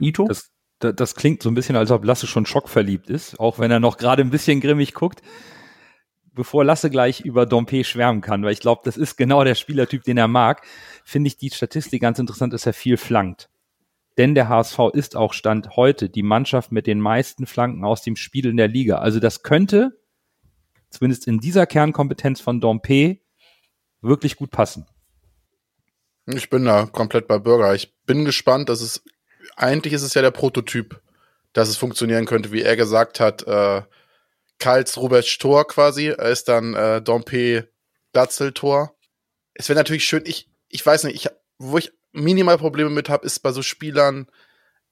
[0.00, 0.26] Ito?
[0.26, 3.70] Das, das, das klingt so ein bisschen, als ob Lasse schon schockverliebt ist, auch wenn
[3.70, 5.22] er noch gerade ein bisschen grimmig guckt.
[6.34, 10.02] Bevor Lasse gleich über Dompe schwärmen kann, weil ich glaube, das ist genau der Spielertyp,
[10.02, 10.66] den er mag,
[11.04, 13.48] finde ich die Statistik ganz interessant, dass er viel flankt.
[14.18, 18.16] Denn der HSV ist auch Stand heute die Mannschaft mit den meisten Flanken aus dem
[18.16, 18.98] Spiel in der Liga.
[18.98, 19.98] Also das könnte,
[20.90, 23.18] zumindest in dieser Kernkompetenz von Dompe,
[24.00, 24.86] wirklich gut passen.
[26.26, 27.74] Ich bin da komplett bei Bürger.
[27.74, 29.04] Ich bin gespannt, dass es,
[29.56, 31.00] eigentlich ist es ja der Prototyp,
[31.52, 33.82] dass es funktionieren könnte, wie er gesagt hat, äh,
[34.64, 37.68] Karls Robert Tor quasi, er ist dann äh, Dompe
[38.14, 38.96] Glatzel Tor.
[39.52, 43.26] Es wäre natürlich schön, ich, ich weiß nicht, ich, wo ich minimal Probleme mit habe,
[43.26, 44.26] ist bei so Spielern,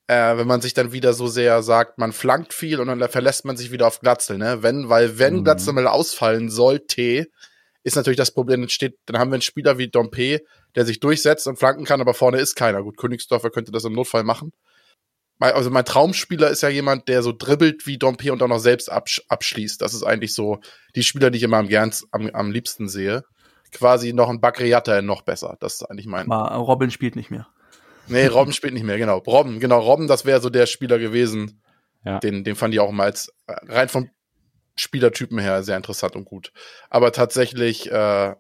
[0.09, 3.47] äh, wenn man sich dann wieder so sehr sagt, man flankt viel und dann verlässt
[3.47, 4.63] man sich wieder auf Glatzel, ne?
[4.63, 5.45] Wenn, weil wenn mhm.
[5.45, 7.29] Glatzel mal ausfallen sollte,
[7.83, 10.43] ist natürlich das Problem, entsteht, dann haben wir einen Spieler wie Dompe,
[10.75, 12.83] der sich durchsetzt und flanken kann, aber vorne ist keiner.
[12.83, 14.53] Gut, Königsdorfer könnte das im Notfall machen.
[15.39, 18.91] Also mein Traumspieler ist ja jemand, der so dribbelt wie Dompe und auch noch selbst
[18.91, 19.81] absch abschließt.
[19.81, 20.61] Das ist eigentlich so
[20.95, 23.25] die Spieler, die ich immer am, gern, am, am liebsten sehe.
[23.73, 25.57] Quasi noch ein Bakriata noch besser.
[25.59, 26.31] Das ist eigentlich mein.
[26.31, 27.49] Aber Robin spielt nicht mehr.
[28.09, 29.19] Nee, Robben spielt nicht mehr, genau.
[29.19, 31.63] Robben, genau, Robben, das wäre so der Spieler gewesen.
[32.05, 32.19] Ja.
[32.19, 34.11] Den, den fand ich auch mal als rein vom
[34.75, 36.53] Spielertypen her sehr interessant und gut.
[36.91, 38.35] Aber tatsächlich, äh,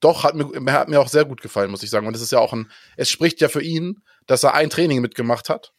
[0.00, 2.06] doch, hat mir, hat mir auch sehr gut gefallen, muss ich sagen.
[2.06, 5.00] Und es ist ja auch ein, es spricht ja für ihn, dass er ein Training
[5.00, 5.72] mitgemacht hat.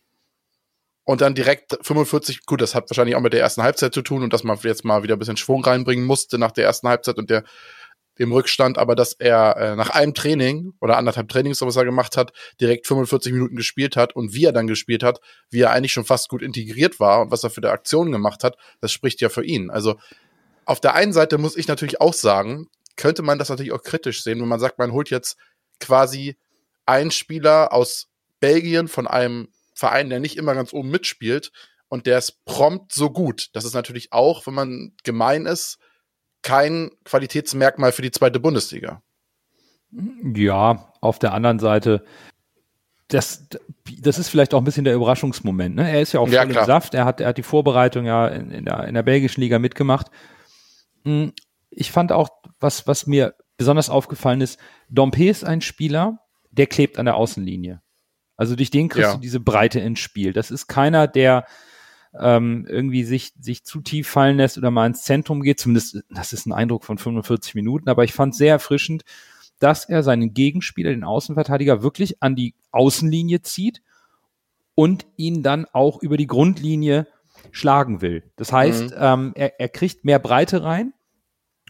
[1.05, 4.23] Und dann direkt 45, gut, das hat wahrscheinlich auch mit der ersten Halbzeit zu tun
[4.23, 7.17] und dass man jetzt mal wieder ein bisschen Schwung reinbringen musste nach der ersten Halbzeit
[7.17, 7.43] und der
[8.19, 12.15] dem Rückstand, aber dass er äh, nach einem Training oder anderthalb Trainings, was er gemacht
[12.17, 15.91] hat, direkt 45 Minuten gespielt hat und wie er dann gespielt hat, wie er eigentlich
[15.91, 19.21] schon fast gut integriert war und was er für die Aktion gemacht hat, das spricht
[19.21, 19.69] ja für ihn.
[19.69, 19.95] Also
[20.65, 24.23] auf der einen Seite muss ich natürlich auch sagen, könnte man das natürlich auch kritisch
[24.23, 25.37] sehen, wenn man sagt, man holt jetzt
[25.79, 26.37] quasi
[26.85, 28.07] einen Spieler aus
[28.39, 31.51] Belgien von einem Verein, der nicht immer ganz oben mitspielt
[31.87, 33.49] und der ist prompt so gut.
[33.53, 35.77] Das ist natürlich auch, wenn man gemein ist,
[36.41, 39.01] kein Qualitätsmerkmal für die zweite Bundesliga.
[40.35, 42.03] Ja, auf der anderen Seite,
[43.07, 43.47] das,
[43.99, 45.75] das ist vielleicht auch ein bisschen der Überraschungsmoment.
[45.75, 45.89] Ne?
[45.89, 46.93] Er ist ja auch voll ja, im Saft.
[46.93, 50.07] Er hat, er hat die Vorbereitung ja in, in, der, in der belgischen Liga mitgemacht.
[51.03, 51.33] Hm,
[51.69, 54.59] ich fand auch, was, was mir besonders aufgefallen ist,
[54.89, 56.19] Dompe ist ein Spieler,
[56.51, 57.81] der klebt an der Außenlinie.
[58.37, 59.15] Also durch den kriegst ja.
[59.15, 60.33] du diese Breite ins Spiel.
[60.33, 61.45] Das ist keiner, der
[62.19, 65.59] ähm, irgendwie sich, sich zu tief fallen lässt oder mal ins Zentrum geht.
[65.59, 69.03] Zumindest, das ist ein Eindruck von 45 Minuten, aber ich fand sehr erfrischend,
[69.59, 73.81] dass er seinen Gegenspieler, den Außenverteidiger, wirklich an die Außenlinie zieht
[74.75, 77.07] und ihn dann auch über die Grundlinie
[77.51, 78.23] schlagen will.
[78.35, 78.97] Das heißt, mhm.
[78.97, 80.93] ähm, er, er kriegt mehr Breite rein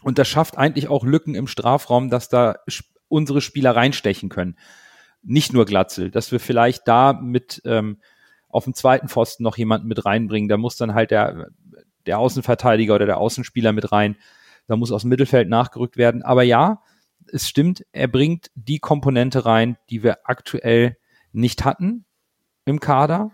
[0.02, 2.56] und das schafft eigentlich auch Lücken im Strafraum, dass da
[3.08, 4.56] unsere Spieler reinstechen können.
[5.28, 7.98] Nicht nur Glatzel, dass wir vielleicht da mit ähm,
[8.48, 10.48] auf dem zweiten Pfosten noch jemanden mit reinbringen.
[10.48, 11.48] Da muss dann halt der,
[12.06, 14.16] der Außenverteidiger oder der Außenspieler mit rein.
[14.66, 16.22] Da muss aus dem Mittelfeld nachgerückt werden.
[16.22, 16.82] Aber ja,
[17.32, 20.96] es stimmt, er bringt die Komponente rein, die wir aktuell
[21.32, 22.04] nicht hatten
[22.64, 23.32] im Kader.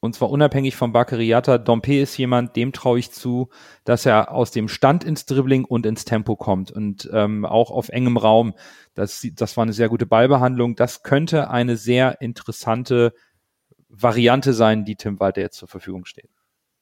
[0.00, 1.58] Und zwar unabhängig von Bakariata.
[1.58, 3.48] Dompe ist jemand, dem traue ich zu,
[3.84, 6.70] dass er aus dem Stand ins Dribbling und ins Tempo kommt.
[6.70, 8.54] Und ähm, auch auf engem Raum.
[8.94, 10.76] Das, das war eine sehr gute Ballbehandlung.
[10.76, 13.12] Das könnte eine sehr interessante
[13.88, 16.30] Variante sein, die Tim Walter jetzt zur Verfügung steht.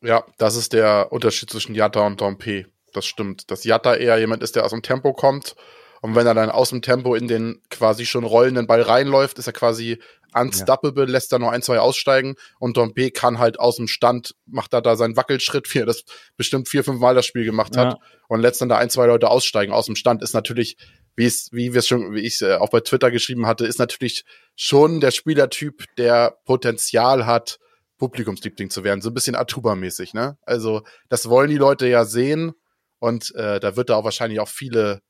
[0.03, 2.67] Ja, das ist der Unterschied zwischen Jatta und Dompe.
[2.93, 3.51] Das stimmt.
[3.51, 5.57] Dass Jatta eher jemand ist, der aus dem Tempo kommt.
[6.03, 9.47] Und wenn er dann aus dem Tempo in den quasi schon rollenden Ball reinläuft, ist
[9.47, 9.99] er quasi
[10.37, 11.11] unstoppable, ja.
[11.11, 12.35] lässt da nur ein, zwei aussteigen.
[12.59, 16.05] Und Dompe kann halt aus dem Stand, macht er da seinen Wackelschritt, wie er das
[16.37, 17.95] bestimmt vier, fünf Mal das Spiel gemacht hat.
[17.95, 17.99] Ja.
[18.29, 20.23] Und lässt dann da ein, zwei Leute aussteigen aus dem Stand.
[20.23, 20.77] Ist natürlich
[21.17, 23.79] wie es, wie wir schon, wie ich es äh, auch bei Twitter geschrieben hatte, ist
[23.79, 27.59] natürlich schon der Spielertyp, der Potenzial hat,
[27.99, 30.37] Publikumsliebling zu werden, so ein bisschen Atuba-mäßig, ne?
[30.43, 32.53] Also das wollen die Leute ja sehen
[32.99, 35.01] und äh, da wird er auch wahrscheinlich auch viele,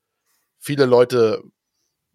[0.57, 1.41] viele Leute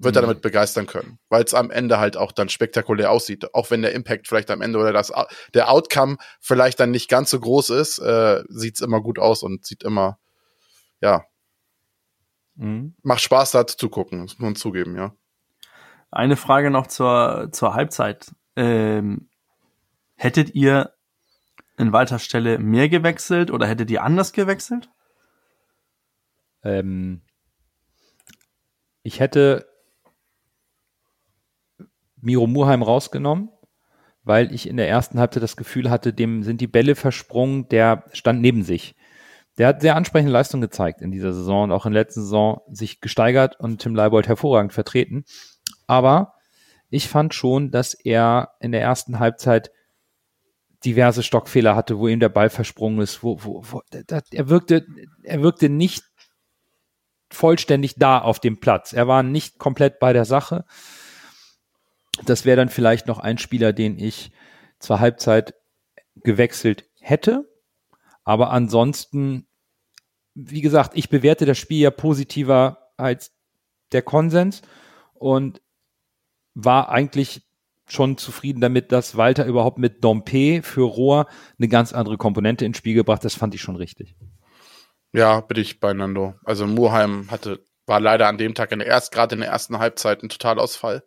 [0.02, 0.26] wird er mhm.
[0.26, 3.92] damit begeistern können, weil es am Ende halt auch dann spektakulär aussieht, auch wenn der
[3.92, 5.12] Impact vielleicht am Ende oder das
[5.54, 9.64] der Outcome vielleicht dann nicht ganz so groß ist, äh, sieht's immer gut aus und
[9.64, 10.18] sieht immer
[11.00, 11.24] ja
[12.56, 12.94] Mhm.
[13.02, 15.14] Macht Spaß, da zu gucken, muss man zugeben, ja.
[16.10, 18.32] Eine Frage noch zur, zur Halbzeit.
[18.54, 19.28] Ähm,
[20.14, 20.92] hättet ihr
[21.78, 24.90] in Walters Stelle mehr gewechselt oder hättet ihr anders gewechselt?
[26.62, 27.22] Ähm,
[29.02, 29.71] ich hätte
[32.22, 33.50] Miro Murheim rausgenommen,
[34.24, 38.04] weil ich in der ersten Halbzeit das Gefühl hatte, dem sind die Bälle versprungen, der
[38.12, 38.94] stand neben sich.
[39.58, 42.62] Der hat sehr ansprechende Leistung gezeigt in dieser Saison und auch in der letzten Saison
[42.70, 45.24] sich gesteigert und Tim Leibold hervorragend vertreten.
[45.86, 46.34] Aber
[46.88, 49.70] ich fand schon, dass er in der ersten Halbzeit
[50.84, 54.86] diverse Stockfehler hatte, wo ihm der Ball versprungen ist, wo, wo, wo er wirkte,
[55.22, 56.04] er wirkte nicht
[57.30, 58.92] vollständig da auf dem Platz.
[58.92, 60.64] Er war nicht komplett bei der Sache.
[62.24, 64.32] Das wäre dann vielleicht noch ein Spieler, den ich
[64.78, 65.54] zur Halbzeit
[66.16, 67.48] gewechselt hätte.
[68.24, 69.46] Aber ansonsten,
[70.34, 73.32] wie gesagt, ich bewerte das Spiel ja positiver als
[73.92, 74.62] der Konsens.
[75.14, 75.62] Und
[76.54, 77.42] war eigentlich
[77.88, 81.26] schon zufrieden damit, dass Walter überhaupt mit Dompe für Rohr
[81.58, 83.24] eine ganz andere Komponente ins Spiel gebracht.
[83.24, 84.16] Das fand ich schon richtig.
[85.12, 86.34] Ja, bin ich bei Nando.
[86.44, 89.78] Also Murheim hatte, war leider an dem Tag in der erst, gerade in der ersten
[89.78, 91.04] Halbzeit ein Totalausfall.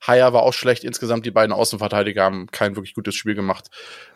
[0.00, 0.84] Haier war auch schlecht.
[0.84, 3.68] Insgesamt die beiden Außenverteidiger haben kein wirklich gutes Spiel gemacht.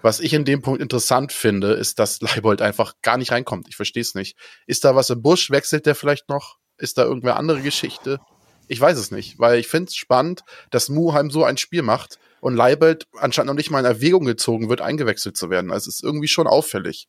[0.02, 3.66] Was ich in dem Punkt interessant finde, ist, dass Leibold einfach gar nicht reinkommt.
[3.68, 4.36] Ich verstehe es nicht.
[4.66, 5.50] Ist da was im Busch?
[5.50, 6.58] Wechselt der vielleicht noch?
[6.76, 8.20] Ist da irgendwer andere Geschichte?
[8.68, 12.18] Ich weiß es nicht, weil ich finde es spannend, dass Muheim so ein Spiel macht
[12.40, 15.72] und Leibold anscheinend noch nicht mal in Erwägung gezogen wird, eingewechselt zu werden.
[15.72, 17.08] Also es ist irgendwie schon auffällig.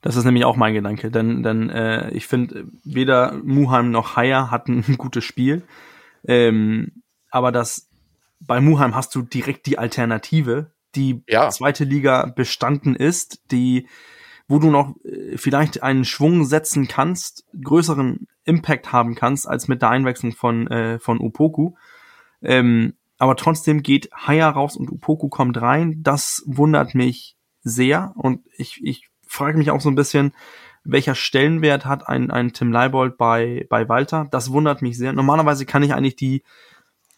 [0.00, 4.50] Das ist nämlich auch mein Gedanke, denn, denn äh, ich finde, weder Muheim noch Haier
[4.50, 5.62] hatten ein gutes Spiel.
[6.26, 7.88] Ähm, aber das
[8.40, 11.50] bei Muheim hast du direkt die Alternative, die Ja.
[11.50, 13.88] zweite Liga bestanden ist, die
[14.48, 19.82] wo du noch äh, vielleicht einen Schwung setzen kannst, größeren Impact haben kannst als mit
[19.82, 21.72] der Einwechslung von äh, von Upoku.
[22.42, 26.02] Ähm, aber trotzdem geht Haya raus und Upoku kommt rein.
[26.02, 30.32] Das wundert mich sehr und ich, ich frage mich auch so ein bisschen,
[30.86, 34.26] welcher Stellenwert hat ein, ein Tim Leibold bei, bei Walter?
[34.30, 35.12] Das wundert mich sehr.
[35.12, 36.42] Normalerweise kann ich eigentlich die,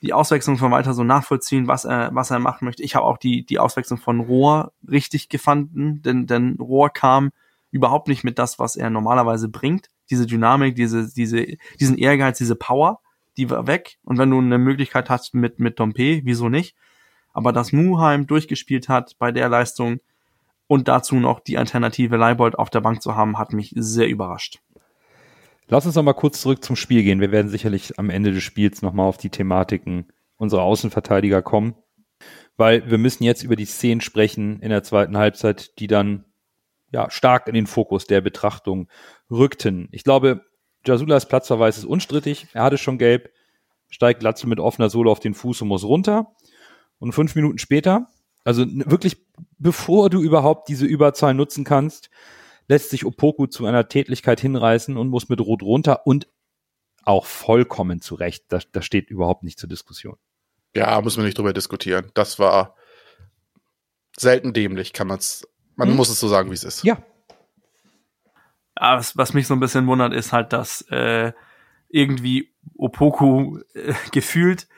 [0.02, 2.82] die Auswechslung von Walter so nachvollziehen, was er, was er machen möchte.
[2.82, 7.30] Ich habe auch die, die Auswechslung von Rohr richtig gefunden, denn, denn Rohr kam
[7.70, 9.90] überhaupt nicht mit das, was er normalerweise bringt.
[10.10, 11.46] Diese Dynamik, diese, diese,
[11.78, 13.00] diesen Ehrgeiz, diese Power,
[13.36, 13.98] die war weg.
[14.04, 16.74] Und wenn du eine Möglichkeit hast mit, mit Dompe, wieso nicht?
[17.32, 20.00] Aber dass Muheim durchgespielt hat bei der Leistung
[20.68, 24.60] und dazu noch die Alternative Leibold auf der Bank zu haben, hat mich sehr überrascht.
[25.66, 27.20] Lass uns noch mal kurz zurück zum Spiel gehen.
[27.20, 31.74] Wir werden sicherlich am Ende des Spiels noch mal auf die Thematiken unserer Außenverteidiger kommen,
[32.56, 36.24] weil wir müssen jetzt über die Szenen sprechen in der zweiten Halbzeit, die dann
[36.90, 38.88] ja stark in den Fokus der Betrachtung
[39.30, 39.88] rückten.
[39.92, 40.42] Ich glaube,
[40.86, 42.46] Jasulas Platzverweis ist unstrittig.
[42.52, 43.30] Er hatte schon gelb,
[43.90, 46.34] steigt Glatzel mit offener Sohle auf den Fuß und muss runter.
[46.98, 48.08] Und fünf Minuten später,
[48.44, 49.26] also wirklich
[49.58, 52.10] bevor du überhaupt diese Überzahl nutzen kannst,
[52.68, 56.28] lässt sich Opoku zu einer Tätlichkeit hinreißen und muss mit Rot runter und
[57.04, 58.44] auch vollkommen zurecht.
[58.48, 60.16] Das, das steht überhaupt nicht zur Diskussion.
[60.74, 62.10] Ja, muss man nicht drüber diskutieren.
[62.14, 62.74] Das war
[64.16, 65.46] selten dämlich, kann man's.
[65.76, 65.96] Man Hm?
[65.96, 66.84] muss es so sagen, wie es ist.
[66.84, 67.02] Ja,
[68.74, 71.32] Aber was, was mich so ein bisschen wundert, ist halt, dass äh,
[71.88, 74.68] irgendwie Opoku äh, gefühlt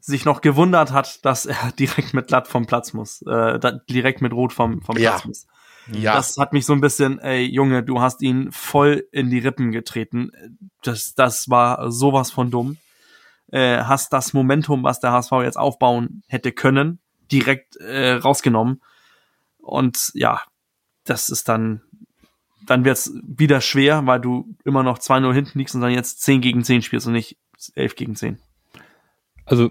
[0.00, 3.58] sich noch gewundert hat, dass er direkt mit glatt vom Platz muss, äh,
[3.88, 5.12] direkt mit Rot vom, vom Ja.
[5.12, 5.46] Platz muss.
[5.92, 9.38] Ja, Das hat mich so ein bisschen, ey Junge, du hast ihn voll in die
[9.40, 10.30] Rippen getreten.
[10.82, 12.76] Das, das war sowas von dumm.
[13.50, 17.00] Äh, hast das Momentum, was der HSV jetzt aufbauen hätte können,
[17.32, 18.80] direkt äh, rausgenommen.
[19.58, 20.42] Und ja,
[21.04, 21.80] das ist dann,
[22.66, 26.40] dann wird's wieder schwer, weil du immer noch 2-0 hinten liegst und dann jetzt 10
[26.40, 27.36] gegen 10 spielst und nicht
[27.74, 28.38] 11 gegen 10.
[29.46, 29.70] also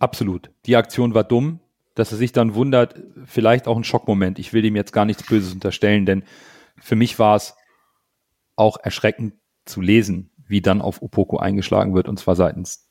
[0.00, 0.50] absolut.
[0.66, 1.60] Die Aktion war dumm.
[1.94, 4.38] Dass er sich dann wundert, vielleicht auch ein Schockmoment.
[4.38, 6.24] Ich will ihm jetzt gar nichts Böses unterstellen, denn
[6.80, 7.54] für mich war es
[8.56, 9.34] auch erschreckend
[9.66, 12.88] zu lesen, wie dann auf Opoko eingeschlagen wird, und zwar seitens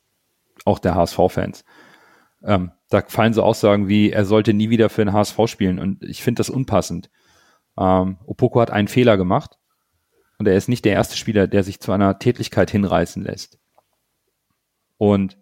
[0.65, 1.65] auch der HSV-Fans.
[2.43, 6.03] Ähm, da fallen so Aussagen wie, er sollte nie wieder für den HSV spielen und
[6.03, 7.09] ich finde das unpassend.
[7.77, 9.57] Ähm, Opoko hat einen Fehler gemacht
[10.39, 13.59] und er ist nicht der erste Spieler, der sich zu einer Tätlichkeit hinreißen lässt.
[14.97, 15.37] Und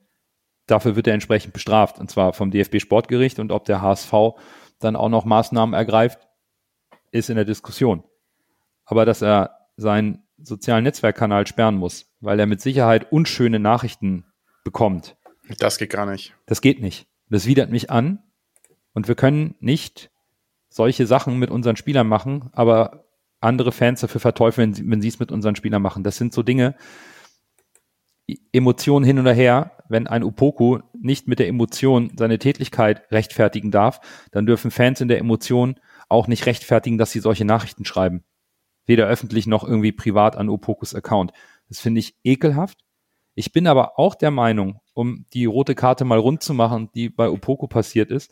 [0.72, 4.14] dafür wird er entsprechend bestraft, und zwar vom DFB Sportgericht und ob der HSV
[4.80, 6.28] dann auch noch Maßnahmen ergreift,
[7.12, 8.04] ist in der Diskussion.
[8.86, 14.26] Aber dass er seinen sozialen Netzwerkkanal sperren muss, weil er mit Sicherheit unschöne Nachrichten
[14.64, 15.16] bekommt,
[15.58, 16.36] das geht gar nicht.
[16.46, 17.08] das geht nicht.
[17.30, 18.24] Das widert mich an
[18.94, 20.12] und wir können nicht
[20.70, 23.06] solche Sachen mit unseren Spielern machen, aber
[23.42, 26.04] andere Fans dafür verteufeln, wenn sie es mit unseren Spielern machen.
[26.04, 26.76] Das sind so Dinge,
[28.52, 29.72] Emotionen hin oder her.
[29.88, 35.08] Wenn ein Upoku nicht mit der Emotion seine Tätigkeit rechtfertigen darf, dann dürfen Fans in
[35.08, 38.24] der Emotion auch nicht rechtfertigen, dass sie solche Nachrichten schreiben.
[38.86, 41.32] Weder öffentlich noch irgendwie privat an Upokus Account.
[41.70, 42.80] Das finde ich ekelhaft.
[43.36, 47.10] Ich bin aber auch der Meinung, um die rote Karte mal rund zu machen, die
[47.10, 48.32] bei Opoku passiert ist,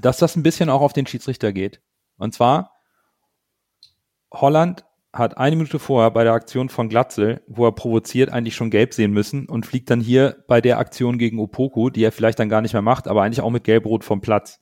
[0.00, 1.80] dass das ein bisschen auch auf den Schiedsrichter geht.
[2.18, 2.74] Und zwar,
[4.32, 8.70] Holland hat eine Minute vorher bei der Aktion von Glatzel, wo er provoziert, eigentlich schon
[8.70, 12.38] gelb sehen müssen und fliegt dann hier bei der Aktion gegen Opoku, die er vielleicht
[12.38, 14.60] dann gar nicht mehr macht, aber eigentlich auch mit Gelb-Rot vom Platz.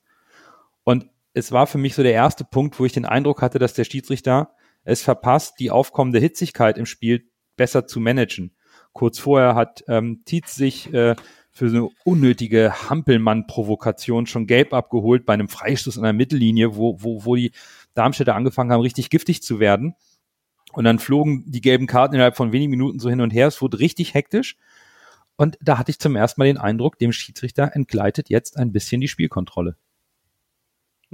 [0.85, 3.75] Und es war für mich so der erste Punkt, wo ich den Eindruck hatte, dass
[3.75, 4.53] der Schiedsrichter
[4.85, 8.55] es verpasst, die aufkommende Hitzigkeit im Spiel besser zu managen.
[8.93, 11.17] Kurz vorher hat ähm, Tietz sich äh,
[11.51, 17.03] für so eine unnötige Hampelmann-Provokation schon gelb abgeholt bei einem Freistoß an der Mittellinie, wo,
[17.03, 17.53] wo, wo die
[17.95, 19.95] Darmstädter angefangen haben, richtig giftig zu werden.
[20.77, 23.47] Und dann flogen die gelben Karten innerhalb von wenigen Minuten so hin und her.
[23.47, 24.59] Es wurde richtig hektisch.
[25.37, 29.01] Und da hatte ich zum ersten Mal den Eindruck, dem Schiedsrichter entgleitet jetzt ein bisschen
[29.01, 29.77] die Spielkontrolle.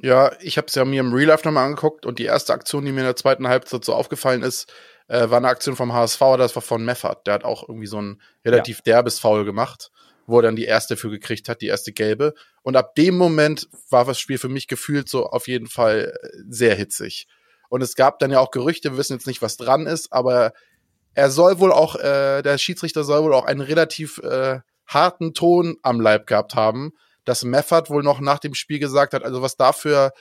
[0.03, 2.85] Ja, ich habe es ja mir im Real Life nochmal angeguckt und die erste Aktion,
[2.85, 4.73] die mir in der zweiten Halbzeit so aufgefallen ist,
[5.07, 7.29] äh, war eine Aktion vom HSV, das war von Meffert.
[7.29, 8.95] Der hat auch irgendwie so ein relativ ja.
[8.95, 9.93] derbes Foul gemacht,
[10.27, 12.35] wo er dann die erste für gekriegt hat, die erste gelbe.
[12.63, 16.29] Und ab dem Moment war das Spiel für mich gefühlt so auf jeden Fall äh,
[16.49, 17.29] sehr hitzig.
[17.73, 20.53] Und es gab dann ja auch Gerüchte, wir wissen jetzt nicht, was dran ist, aber
[21.15, 25.79] er soll wohl auch, äh, der Schiedsrichter soll wohl auch einen relativ äh, harten Ton
[25.81, 26.93] am Leib gehabt haben,
[27.25, 30.13] dass Meffert wohl noch nach dem Spiel gesagt hat, also was dafür,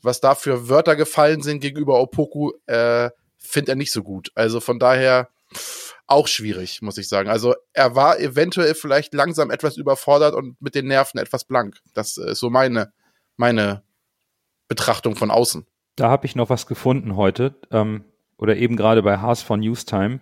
[0.00, 4.30] was dafür Wörter gefallen sind gegenüber Opoku, äh, findet er nicht so gut.
[4.34, 5.28] Also von daher
[6.06, 7.28] auch schwierig, muss ich sagen.
[7.28, 11.76] Also er war eventuell vielleicht langsam etwas überfordert und mit den Nerven etwas blank.
[11.92, 12.94] Das ist so meine,
[13.36, 13.82] meine
[14.68, 15.66] Betrachtung von außen.
[15.96, 18.04] Da habe ich noch was gefunden heute, ähm,
[18.36, 20.20] oder eben gerade bei Haas von Newstime.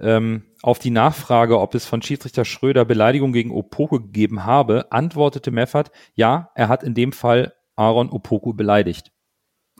[0.00, 5.50] Ähm, auf die Nachfrage, ob es von Schiedsrichter Schröder Beleidigung gegen Opoku gegeben habe, antwortete
[5.50, 9.12] Meffert, ja, er hat in dem Fall Aaron Opoku beleidigt.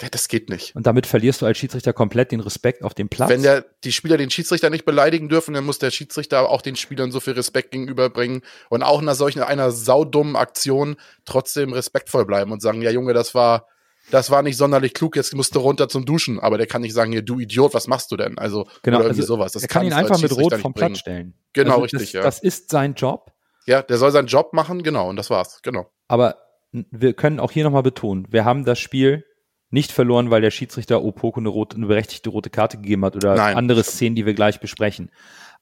[0.00, 0.74] Ja, das geht nicht.
[0.74, 3.28] Und damit verlierst du als Schiedsrichter komplett den Respekt auf dem Platz.
[3.28, 6.76] Wenn der, die Spieler den Schiedsrichter nicht beleidigen dürfen, dann muss der Schiedsrichter auch den
[6.76, 12.52] Spielern so viel Respekt gegenüberbringen und auch nach solchen einer saudummen Aktion trotzdem respektvoll bleiben
[12.52, 13.68] und sagen, ja Junge, das war,
[14.10, 16.40] das war nicht sonderlich klug, jetzt musst du runter zum Duschen.
[16.40, 18.38] Aber der kann nicht sagen, hier, du Idiot, was machst du denn?
[18.38, 19.52] Also, genau, oder irgendwie also, sowas.
[19.52, 21.34] Das er kann ihn einfach mit Rot vom Platz stellen.
[21.52, 22.22] Genau, also richtig, das, ja.
[22.22, 23.32] Das ist sein Job.
[23.66, 25.90] Ja, der soll seinen Job machen, genau, und das war's, genau.
[26.08, 26.36] Aber
[26.72, 29.24] wir können auch hier nochmal betonen, wir haben das Spiel
[29.70, 33.34] nicht verloren, weil der Schiedsrichter Opoko eine, rote, eine berechtigte rote Karte gegeben hat oder
[33.34, 33.56] Nein.
[33.56, 35.10] andere Szenen, die wir gleich besprechen.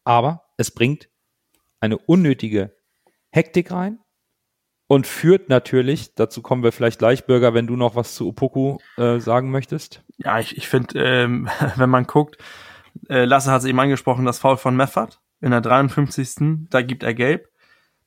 [0.03, 1.09] Aber es bringt
[1.79, 2.75] eine unnötige
[3.31, 4.01] Hektik rein
[4.91, 8.79] und führt natürlich, dazu kommen wir vielleicht gleich, Bürger, wenn du noch was zu Opoku
[8.97, 10.03] äh, sagen möchtest.
[10.17, 12.39] Ja, ich, ich finde, ähm, wenn man guckt,
[13.09, 16.67] äh, Lasse hat es eben angesprochen, das Foul von Meffert in der 53.
[16.71, 17.47] Da gibt er gelb.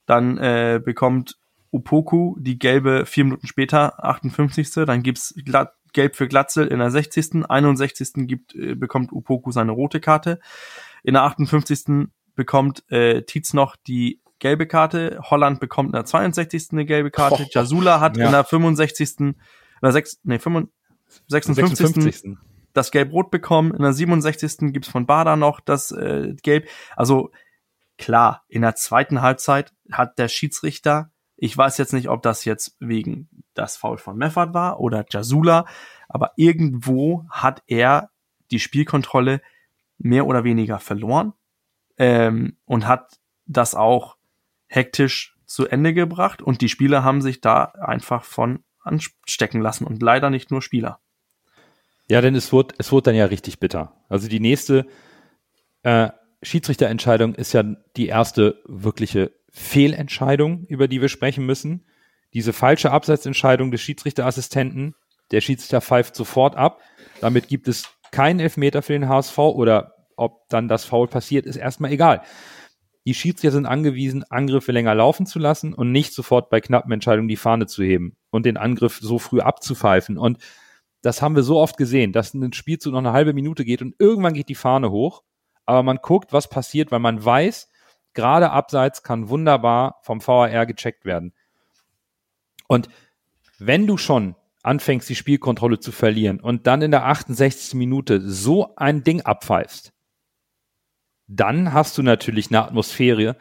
[0.07, 1.37] Dann äh, bekommt
[1.71, 4.69] Upoku die gelbe vier Minuten später, 58.
[4.85, 7.49] Dann gibt's glatt, gelb für Glatzel in der 60.
[7.49, 8.27] 61.
[8.27, 10.41] gibt, äh, bekommt Upoku seine rote Karte.
[11.01, 12.09] In der 58.
[12.35, 15.19] bekommt äh, Tietz noch die gelbe Karte.
[15.23, 16.73] Holland bekommt in der 62.
[16.73, 17.47] eine gelbe Karte.
[17.49, 18.25] Jasula hat ja.
[18.25, 19.36] in der 65.
[19.82, 22.38] oder 6, nee, 55, 56.
[22.73, 23.73] das Gelb-Rot bekommen.
[23.73, 24.73] In der 67.
[24.73, 26.67] gibt's von Bader noch das äh, Gelb.
[26.97, 27.32] Also
[27.97, 32.75] klar, in der zweiten Halbzeit hat der Schiedsrichter, ich weiß jetzt nicht, ob das jetzt
[32.82, 35.65] wegen das Foul von Meffert war oder Jasula,
[36.10, 38.10] aber irgendwo hat er
[38.51, 39.41] die Spielkontrolle
[39.97, 41.32] mehr oder weniger verloren
[41.97, 44.17] ähm, und hat das auch
[44.73, 50.01] hektisch zu Ende gebracht und die Spieler haben sich da einfach von anstecken lassen und
[50.01, 50.99] leider nicht nur Spieler.
[52.09, 53.95] Ja, denn es wurde, es wurde dann ja richtig bitter.
[54.09, 54.86] Also die nächste
[55.83, 56.09] äh,
[56.41, 57.63] Schiedsrichterentscheidung ist ja
[57.95, 61.86] die erste wirkliche Fehlentscheidung, über die wir sprechen müssen.
[62.33, 64.95] Diese falsche Abseitsentscheidung des Schiedsrichterassistenten,
[65.31, 66.81] der Schiedsrichter pfeift sofort ab.
[67.21, 71.55] Damit gibt es keinen Elfmeter für den HSV oder ob dann das Foul passiert, ist
[71.55, 72.23] erstmal egal.
[73.05, 77.27] Die Schiedsrichter sind angewiesen, Angriffe länger laufen zu lassen und nicht sofort bei knappen Entscheidungen
[77.27, 80.17] die Fahne zu heben und den Angriff so früh abzupfeifen.
[80.17, 80.37] Und
[81.01, 83.95] das haben wir so oft gesehen, dass ein Spielzug noch eine halbe Minute geht und
[83.99, 85.23] irgendwann geht die Fahne hoch.
[85.65, 87.69] Aber man guckt, was passiert, weil man weiß,
[88.13, 91.33] gerade abseits kann wunderbar vom VAR gecheckt werden.
[92.67, 92.87] Und
[93.59, 97.75] wenn du schon anfängst, die Spielkontrolle zu verlieren und dann in der 68.
[97.75, 99.93] Minute so ein Ding abpfeifst,
[101.27, 103.38] dann hast du natürlich eine Atmosphäre,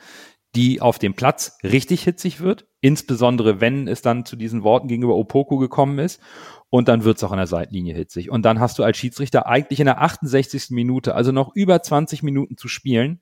[0.54, 5.16] die auf dem Platz richtig hitzig wird, insbesondere wenn es dann zu diesen Worten gegenüber
[5.16, 6.20] Opoku gekommen ist.
[6.68, 8.30] Und dann wird es auch an der Seitenlinie hitzig.
[8.30, 10.70] Und dann hast du als Schiedsrichter eigentlich in der 68.
[10.70, 13.20] Minute, also noch über 20 Minuten zu spielen,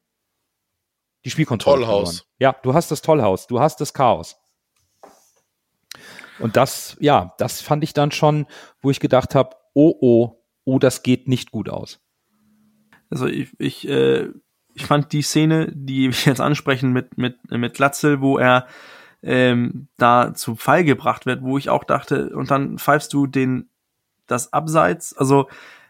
[1.24, 1.84] die Spielkontrolle.
[1.84, 2.08] Tollhaus.
[2.08, 2.26] verloren.
[2.38, 4.36] Ja, du hast das Tollhaus, du hast das Chaos.
[6.38, 8.46] Und das, ja, das fand ich dann schon,
[8.80, 12.00] wo ich gedacht habe, oh, oh, oh, das geht nicht gut aus.
[13.10, 14.28] Also ich, ich, äh,
[14.74, 18.66] ich fand die Szene, die wir jetzt ansprechen mit, mit, mit Glatzel, wo er
[19.22, 23.68] ähm, da zu Fall gebracht wird, wo ich auch dachte, und dann pfeifst du den,
[24.26, 25.48] das Abseits, also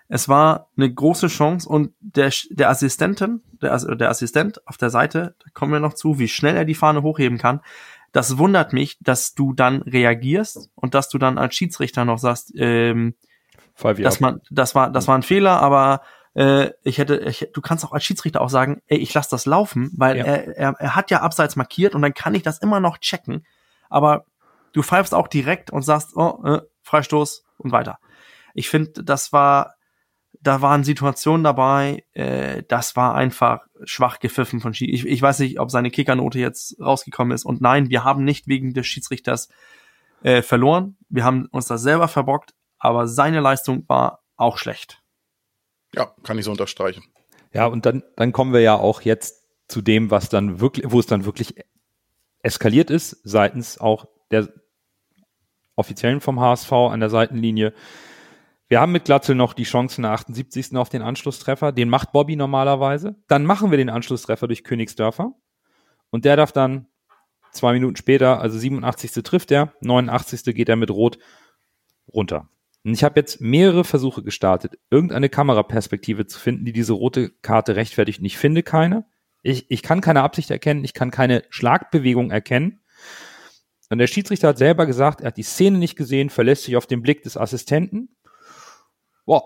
[0.08, 5.36] es war eine große Chance und der, der Assistenten, der, der Assistent auf der Seite,
[5.38, 7.60] da kommen wir noch zu, wie schnell er die Fahne hochheben kann.
[8.10, 12.52] Das wundert mich, dass du dann reagierst und dass du dann als Schiedsrichter noch sagst,
[12.56, 13.14] ähm,
[13.80, 16.02] dass man, das war, das war ein Fehler, aber
[16.34, 19.46] äh, ich hätte, ich, du kannst auch als Schiedsrichter auch sagen, ey, ich lass das
[19.46, 20.24] laufen, weil Ja.
[20.24, 23.44] er, er, er hat ja abseits markiert und dann kann ich das immer noch checken.
[23.88, 24.24] Aber
[24.72, 27.98] du pfeifst auch direkt und sagst, oh, äh, Freistoß und weiter.
[28.54, 29.74] Ich finde, das war
[30.42, 35.06] da waren Situationen dabei, äh, das war einfach schwach gepfiffen von Schiedsrichter.
[35.08, 37.44] Ich, ich weiß nicht, ob seine Kickernote jetzt rausgekommen ist.
[37.44, 39.48] Und nein, wir haben nicht wegen des Schiedsrichters
[40.22, 40.96] äh, verloren.
[41.08, 44.99] Wir haben uns das selber verbockt, aber seine Leistung war auch schlecht.
[45.94, 47.04] Ja, kann ich so unterstreichen.
[47.52, 51.00] Ja, und dann, dann kommen wir ja auch jetzt zu dem, was dann wirklich, wo
[51.00, 51.54] es dann wirklich
[52.42, 54.48] eskaliert ist, seitens auch der
[55.76, 57.72] Offiziellen vom HSV an der Seitenlinie.
[58.68, 60.76] Wir haben mit Glatzel noch die Chance in der 78.
[60.76, 61.72] auf den Anschlusstreffer.
[61.72, 63.16] Den macht Bobby normalerweise.
[63.26, 65.32] Dann machen wir den Anschlusstreffer durch Königsdörfer.
[66.10, 66.86] Und der darf dann
[67.50, 69.10] zwei Minuten später, also 87.
[69.24, 70.54] trifft er, 89.
[70.54, 71.18] geht er mit Rot
[72.12, 72.48] runter.
[72.84, 77.76] Und ich habe jetzt mehrere Versuche gestartet, irgendeine Kameraperspektive zu finden, die diese rote Karte
[77.76, 78.20] rechtfertigt.
[78.20, 79.04] Und ich finde keine.
[79.42, 82.80] Ich, ich kann keine Absicht erkennen, ich kann keine Schlagbewegung erkennen.
[83.90, 86.86] Und der Schiedsrichter hat selber gesagt, er hat die Szene nicht gesehen, verlässt sich auf
[86.86, 88.10] den Blick des Assistenten
[89.30, 89.44] boah,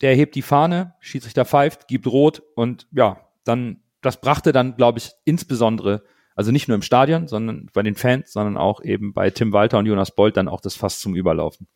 [0.00, 4.98] der hebt die Fahne, Schiedsrichter pfeift, gibt rot und ja, dann, das brachte dann, glaube
[4.98, 9.28] ich, insbesondere, also nicht nur im Stadion, sondern bei den Fans, sondern auch eben bei
[9.28, 11.66] Tim Walter und Jonas Bolt dann auch das Fass zum Überlaufen.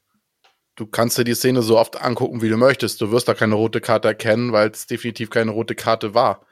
[0.77, 3.01] Du kannst dir die Szene so oft angucken, wie du möchtest.
[3.01, 6.47] Du wirst da keine rote Karte erkennen, weil es definitiv keine rote Karte war.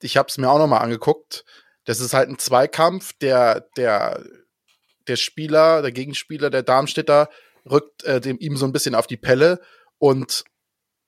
[0.00, 1.44] Ich habe es mir auch nochmal angeguckt.
[1.84, 3.12] Das ist halt ein Zweikampf.
[3.14, 4.24] Der, der,
[5.08, 7.28] der Spieler, der Gegenspieler, der Darmstädter,
[7.68, 9.60] rückt äh, dem, ihm so ein bisschen auf die Pelle
[9.98, 10.44] und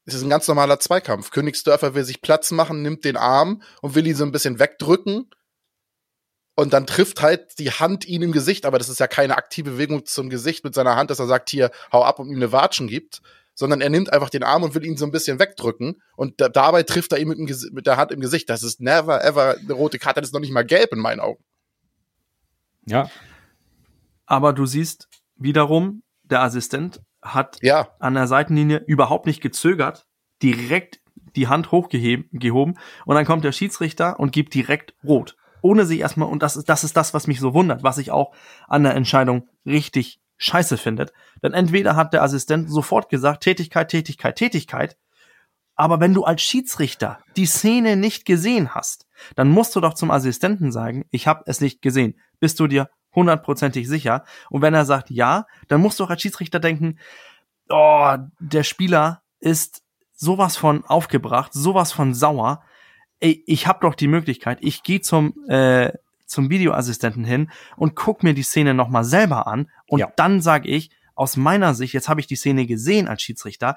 [0.07, 1.31] es ist ein ganz normaler Zweikampf.
[1.31, 5.29] Königsdörfer will sich Platz machen, nimmt den Arm und will ihn so ein bisschen wegdrücken.
[6.57, 9.73] Und dann trifft halt die Hand ihn im Gesicht, aber das ist ja keine aktive
[9.73, 12.51] Bewegung zum Gesicht mit seiner Hand, dass er sagt, hier, hau ab und ihm eine
[12.51, 13.21] Watschen gibt,
[13.55, 16.49] sondern er nimmt einfach den Arm und will ihn so ein bisschen wegdrücken und da,
[16.49, 18.49] dabei trifft er ihn mit, dem, mit, der Hand im Gesicht.
[18.49, 21.21] Das ist never ever eine rote Karte, das ist noch nicht mal gelb in meinen
[21.21, 21.45] Augen.
[22.87, 23.11] Ja.
[24.25, 27.91] Aber du siehst wiederum, der Assistent hat ja.
[27.99, 30.07] an der Seitenlinie überhaupt nicht gezögert,
[30.43, 31.01] direkt
[31.35, 35.37] die Hand hochgehoben und dann kommt der Schiedsrichter und gibt direkt rot.
[35.67, 38.11] Ohne sich erstmal, und das ist, das ist das, was mich so wundert, was ich
[38.11, 38.33] auch
[38.69, 41.13] an der Entscheidung richtig scheiße findet.
[41.43, 44.97] Denn entweder hat der Assistent sofort gesagt, Tätigkeit, Tätigkeit, Tätigkeit,
[45.77, 50.11] aber wenn du als Schiedsrichter die Szene nicht gesehen hast, dann musst du doch zum
[50.11, 52.19] Assistenten sagen, ich habe es nicht gesehen.
[52.41, 54.25] Bist du dir hundertprozentig sicher.
[54.51, 56.99] Und wenn er sagt ja, dann musst du auch als Schiedsrichter denken,
[57.69, 59.83] oh, der Spieler ist
[60.15, 62.63] sowas von aufgebracht, sowas von sauer.
[63.21, 65.93] Ey, ich habe doch die Möglichkeit, ich gehe zum äh,
[66.27, 70.13] zum Videoassistenten hin und guck mir die Szene nochmal selber an und ja.
[70.17, 73.77] dann sage ich, aus meiner Sicht, jetzt habe ich die Szene gesehen als Schiedsrichter,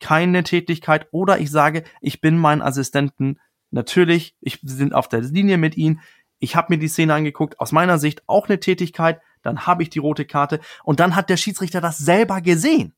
[0.00, 3.38] keine Tätigkeit oder ich sage, ich bin meinen Assistenten
[3.70, 6.00] natürlich, ich sind auf der Linie mit ihnen,
[6.38, 9.90] ich habe mir die Szene angeguckt, aus meiner Sicht auch eine Tätigkeit, dann habe ich
[9.90, 12.94] die rote Karte und dann hat der Schiedsrichter das selber gesehen.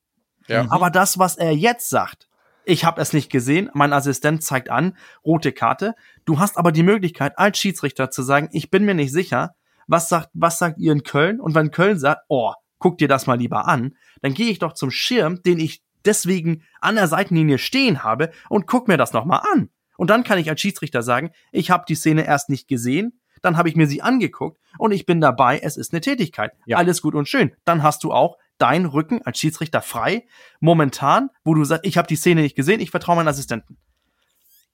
[0.47, 0.64] Ja.
[0.64, 0.70] Mhm.
[0.70, 2.28] Aber das, was er jetzt sagt,
[2.65, 5.95] ich habe es nicht gesehen, mein Assistent zeigt an, rote Karte.
[6.25, 9.55] Du hast aber die Möglichkeit, als Schiedsrichter zu sagen, ich bin mir nicht sicher,
[9.87, 11.41] was sagt, was sagt ihr in Köln?
[11.41, 14.73] Und wenn Köln sagt, oh, guck dir das mal lieber an, dann gehe ich doch
[14.73, 19.41] zum Schirm, den ich deswegen an der Seitenlinie stehen habe und guck mir das nochmal
[19.53, 19.71] an.
[19.97, 23.57] Und dann kann ich als Schiedsrichter sagen, ich habe die Szene erst nicht gesehen, dann
[23.57, 26.53] habe ich mir sie angeguckt und ich bin dabei, es ist eine Tätigkeit.
[26.67, 26.79] Ja.
[26.79, 27.53] Alles gut und schön.
[27.65, 30.27] Dann hast du auch deinen Rücken als Schiedsrichter frei,
[30.61, 33.77] momentan, wo du sagst, ich habe die Szene nicht gesehen, ich vertraue meinen Assistenten.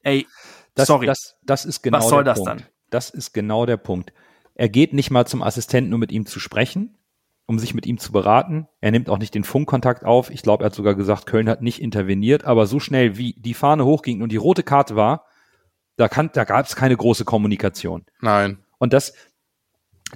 [0.02, 0.26] Ey,
[0.74, 1.06] das, sorry.
[1.06, 2.62] Das, das ist genau Was soll der das Punkt.
[2.62, 2.68] dann?
[2.90, 4.12] Das ist genau der Punkt.
[4.54, 6.98] Er geht nicht mal zum Assistenten, um mit ihm zu sprechen,
[7.46, 8.68] um sich mit ihm zu beraten.
[8.80, 10.30] Er nimmt auch nicht den Funkkontakt auf.
[10.30, 13.54] Ich glaube, er hat sogar gesagt, Köln hat nicht interveniert, aber so schnell wie die
[13.54, 15.26] Fahne hochging und die rote Karte war,
[15.96, 18.04] da, kann, da gab es keine große Kommunikation.
[18.20, 18.64] Nein.
[18.78, 19.14] Und das,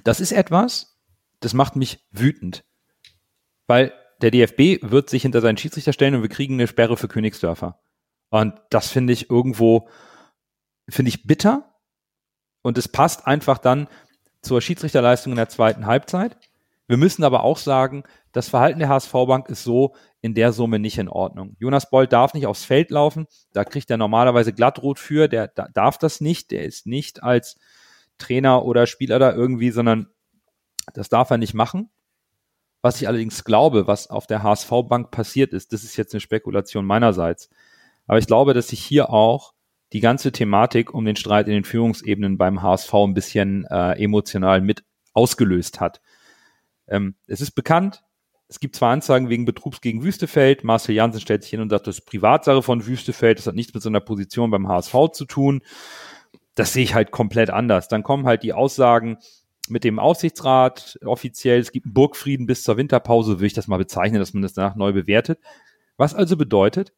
[0.03, 0.97] das ist etwas,
[1.39, 2.63] das macht mich wütend.
[3.67, 7.07] Weil der DFB wird sich hinter seinen Schiedsrichter stellen und wir kriegen eine Sperre für
[7.07, 7.79] Königsdörfer.
[8.29, 9.87] Und das finde ich irgendwo,
[10.89, 11.75] finde ich bitter.
[12.61, 13.87] Und es passt einfach dann
[14.41, 16.37] zur Schiedsrichterleistung in der zweiten Halbzeit.
[16.87, 20.97] Wir müssen aber auch sagen, das Verhalten der HSV-Bank ist so in der Summe nicht
[20.97, 21.55] in Ordnung.
[21.59, 23.27] Jonas Boll darf nicht aufs Feld laufen.
[23.53, 25.27] Da kriegt er normalerweise glattrot für.
[25.27, 26.51] Der darf das nicht.
[26.51, 27.57] Der ist nicht als
[28.17, 30.07] Trainer oder Spieler da irgendwie, sondern
[30.93, 31.89] das darf er nicht machen.
[32.85, 36.85] Was ich allerdings glaube, was auf der HSV-Bank passiert ist, das ist jetzt eine Spekulation
[36.85, 37.49] meinerseits.
[38.05, 39.55] Aber ich glaube, dass sich hier auch
[39.91, 44.61] die ganze Thematik um den Streit in den Führungsebenen beim HSV ein bisschen äh, emotional
[44.61, 44.83] mit
[45.13, 45.99] ausgelöst hat.
[46.87, 48.03] Ähm, es ist bekannt,
[48.49, 50.63] es gibt zwar Anzeigen wegen Betrugs gegen Wüstefeld.
[50.63, 53.39] Marcel Janssen stellt sich hin und sagt, das ist Privatsache von Wüstefeld.
[53.39, 55.63] Das hat nichts mit seiner Position beim HSV zu tun.
[56.53, 57.87] Das sehe ich halt komplett anders.
[57.87, 59.17] Dann kommen halt die Aussagen
[59.69, 61.59] mit dem Aufsichtsrat offiziell.
[61.59, 64.53] Es gibt einen Burgfrieden bis zur Winterpause, würde ich das mal bezeichnen, dass man das
[64.53, 65.39] danach neu bewertet.
[65.97, 66.93] Was also bedeutet,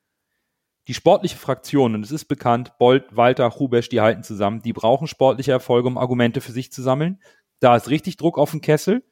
[0.88, 5.08] die sportliche Fraktion, und es ist bekannt, Bolt, Walter, Hubesch, die halten zusammen, die brauchen
[5.08, 7.22] sportliche Erfolge, um Argumente für sich zu sammeln.
[7.60, 9.04] Da ist richtig Druck auf den Kessel.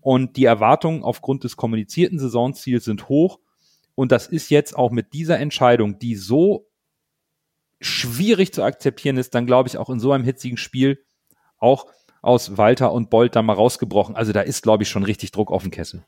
[0.00, 3.40] Und die Erwartungen aufgrund des kommunizierten Saisonziels sind hoch.
[3.94, 6.68] Und das ist jetzt auch mit dieser Entscheidung, die so
[7.80, 11.04] schwierig zu akzeptieren ist, dann glaube ich auch in so einem hitzigen Spiel
[11.58, 11.86] auch
[12.26, 14.16] aus Walter und Bolt da mal rausgebrochen.
[14.16, 16.04] Also da ist, glaube ich, schon richtig Druck auf den Kessel.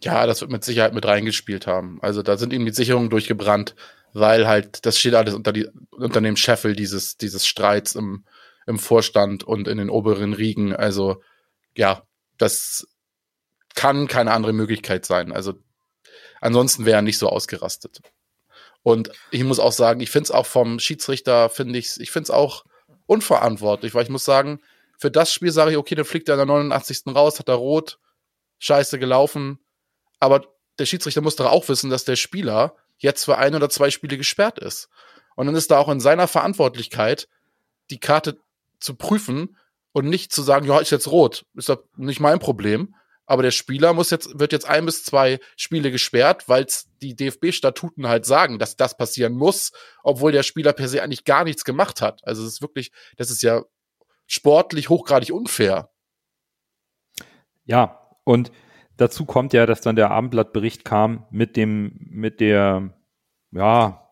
[0.00, 1.98] Ja, das wird mit Sicherheit mit reingespielt haben.
[2.02, 3.74] Also da sind ihnen die Sicherungen durchgebrannt,
[4.12, 8.24] weil halt, das steht alles unter, die, unter dem Scheffel dieses, dieses Streits im,
[8.66, 10.74] im Vorstand und in den oberen Riegen.
[10.74, 11.20] Also
[11.76, 12.04] ja,
[12.36, 12.86] das
[13.74, 15.32] kann keine andere Möglichkeit sein.
[15.32, 15.54] Also
[16.40, 18.00] ansonsten wäre er nicht so ausgerastet.
[18.82, 22.24] Und ich muss auch sagen, ich finde es auch vom Schiedsrichter, finde ich, ich finde
[22.24, 22.64] es auch
[23.08, 24.60] unverantwortlich, weil ich muss sagen,
[24.98, 27.02] für das Spiel sage ich, okay, dann fliegt er in der 89.
[27.08, 27.98] raus, hat er rot,
[28.58, 29.58] scheiße gelaufen.
[30.20, 30.46] Aber
[30.78, 34.16] der Schiedsrichter muss doch auch wissen, dass der Spieler jetzt für ein oder zwei Spiele
[34.16, 34.88] gesperrt ist.
[35.36, 37.28] Und dann ist da auch in seiner Verantwortlichkeit,
[37.90, 38.38] die Karte
[38.80, 39.56] zu prüfen
[39.92, 42.94] und nicht zu sagen, ja, ist jetzt rot, ist doch nicht mein Problem.
[43.28, 46.66] Aber der Spieler muss jetzt, wird jetzt ein bis zwei Spiele gesperrt, weil
[47.02, 49.72] die DFB-Statuten halt sagen, dass das passieren muss,
[50.02, 52.26] obwohl der Spieler per se eigentlich gar nichts gemacht hat.
[52.26, 53.64] Also es ist wirklich, das ist ja
[54.26, 55.90] sportlich hochgradig unfair.
[57.66, 58.50] Ja, und
[58.96, 62.94] dazu kommt ja, dass dann der Abendblattbericht kam mit dem, mit der,
[63.50, 64.07] ja,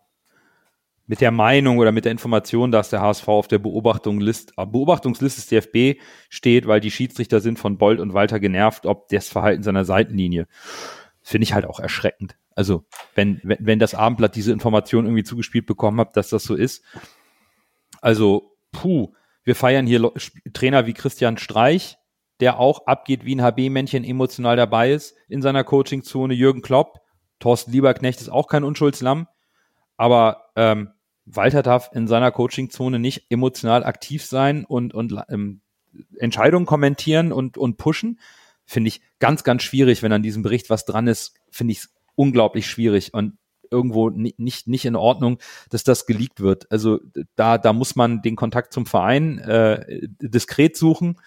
[1.06, 5.40] mit der Meinung oder mit der Information, dass der HSV auf der Beobachtungsliste, äh, Beobachtungsliste
[5.40, 9.62] des DFB steht, weil die Schiedsrichter sind von Bolt und Walter genervt, ob das Verhalten
[9.62, 10.46] seiner Seitenlinie.
[11.22, 12.36] Finde ich halt auch erschreckend.
[12.54, 12.84] Also,
[13.14, 16.82] wenn, wenn, wenn das Abendblatt diese Information irgendwie zugespielt bekommen hat, dass das so ist.
[18.00, 19.12] Also, puh,
[19.44, 20.12] wir feiern hier
[20.54, 21.98] Trainer wie Christian Streich,
[22.40, 26.34] der auch abgeht wie ein HB-Männchen emotional dabei ist in seiner Coachingzone.
[26.34, 27.00] Jürgen Klopp,
[27.38, 29.28] Thorsten Lieberknecht ist auch kein Unschuldslamm.
[29.96, 30.90] Aber ähm,
[31.26, 35.60] Walter darf in seiner Coachingzone nicht emotional aktiv sein und, und ähm,
[36.18, 38.20] Entscheidungen kommentieren und, und pushen.
[38.64, 41.94] Finde ich ganz, ganz schwierig, wenn an diesem Bericht was dran ist, finde ich es
[42.14, 43.38] unglaublich schwierig und
[43.70, 45.38] irgendwo nicht, nicht, nicht in Ordnung,
[45.70, 46.70] dass das geleakt wird.
[46.70, 47.00] Also
[47.34, 51.20] da, da muss man den Kontakt zum Verein äh, diskret suchen.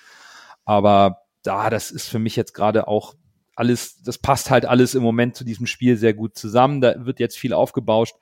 [0.66, 3.16] Aber da, das ist für mich jetzt gerade auch
[3.56, 6.80] alles, das passt halt alles im Moment zu diesem Spiel sehr gut zusammen.
[6.80, 8.16] Da wird jetzt viel aufgebauscht.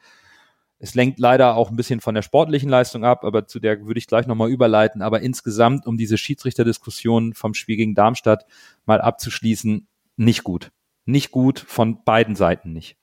[0.80, 3.98] Es lenkt leider auch ein bisschen von der sportlichen Leistung ab, aber zu der würde
[3.98, 5.02] ich gleich nochmal überleiten.
[5.02, 8.46] Aber insgesamt, um diese Schiedsrichterdiskussion vom Spiel gegen Darmstadt
[8.86, 10.72] mal abzuschließen, nicht gut.
[11.06, 12.98] Nicht gut von beiden Seiten nicht.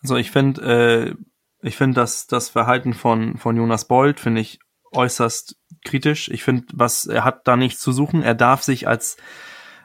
[0.00, 1.16] Also ich finde,
[1.62, 4.58] äh, ich finde, dass das Verhalten von, von Jonas Bold finde ich
[4.92, 6.28] äußerst kritisch.
[6.28, 8.22] Ich finde, was er hat da nichts zu suchen.
[8.22, 9.16] Er darf sich als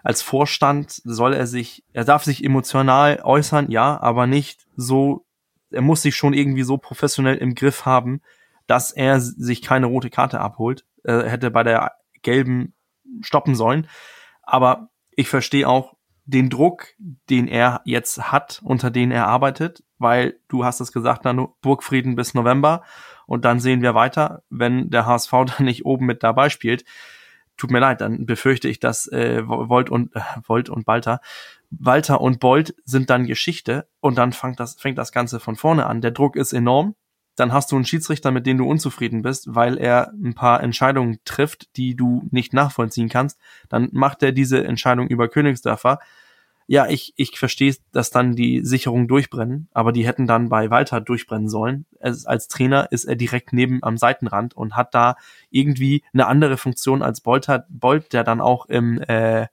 [0.07, 5.26] als Vorstand soll er sich, er darf sich emotional äußern, ja, aber nicht so
[5.71, 8.21] er muss sich schon irgendwie so professionell im Griff haben,
[8.67, 10.85] dass er sich keine rote Karte abholt.
[11.03, 12.73] Er hätte bei der gelben
[13.21, 13.87] stoppen sollen.
[14.43, 15.95] Aber ich verstehe auch
[16.25, 16.87] den Druck,
[17.29, 22.15] den er jetzt hat, unter den er arbeitet, weil du hast es gesagt, Nano, Burgfrieden
[22.15, 22.83] bis November
[23.25, 26.83] und dann sehen wir weiter, wenn der HSV dann nicht oben mit dabei spielt.
[27.57, 31.19] Tut mir leid, dann befürchte ich, dass äh, Volt und äh, Volt und Balter
[31.69, 35.85] Walter und Bolt sind dann Geschichte und dann fängt das, fängt das Ganze von vorne
[35.85, 36.01] an.
[36.01, 36.95] Der Druck ist enorm.
[37.35, 41.19] Dann hast du einen Schiedsrichter, mit dem du unzufrieden bist, weil er ein paar Entscheidungen
[41.23, 43.39] trifft, die du nicht nachvollziehen kannst.
[43.69, 45.99] Dann macht er diese Entscheidung über Königsdörfer.
[46.69, 50.99] Ja, ich, ich verstehe, dass dann die Sicherungen durchbrennen, aber die hätten dann bei Walter
[50.99, 51.85] durchbrennen sollen.
[51.99, 55.15] Es, als Trainer ist er direkt neben am Seitenrand und hat da
[55.49, 59.47] irgendwie eine andere Funktion als Bolt, Bolt der dann auch im äh,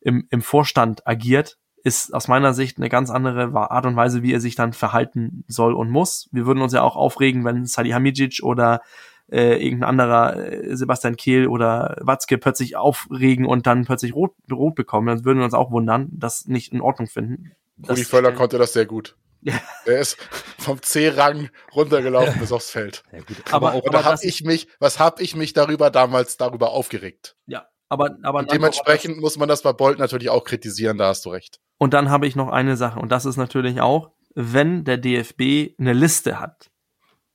[0.00, 4.32] im, im Vorstand agiert, ist aus meiner Sicht eine ganz andere Art und Weise, wie
[4.32, 6.28] er sich dann verhalten soll und muss.
[6.32, 8.82] Wir würden uns ja auch aufregen, wenn Salihamidzic oder
[9.30, 14.74] äh, irgendein anderer äh, Sebastian Kehl oder Watzke plötzlich aufregen und dann plötzlich rot, rot
[14.74, 15.06] bekommen.
[15.06, 17.52] Dann würden wir uns auch wundern, das nicht in Ordnung finden.
[17.88, 19.16] Rudi Völler konnte das sehr gut.
[19.42, 19.54] Ja.
[19.86, 20.18] Er ist
[20.58, 23.02] vom C-Rang runtergelaufen bis aufs Feld.
[23.10, 23.36] Ja, gut.
[23.50, 27.36] Aber, aber, aber da habe ich mich, was habe ich mich darüber damals darüber aufgeregt?
[27.46, 31.30] Ja, aber, aber dementsprechend muss man das bei Bolt natürlich auch kritisieren, da hast du
[31.30, 31.58] recht.
[31.78, 35.74] Und dann habe ich noch eine Sache, und das ist natürlich auch, wenn der DFB
[35.78, 36.70] eine Liste hat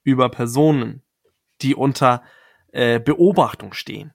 [0.03, 1.01] über Personen,
[1.61, 2.23] die unter
[2.71, 4.13] äh, Beobachtung stehen,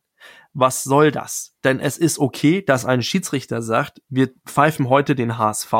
[0.52, 1.56] was soll das?
[1.64, 5.72] Denn es ist okay, dass ein Schiedsrichter sagt, wir pfeifen heute den HSV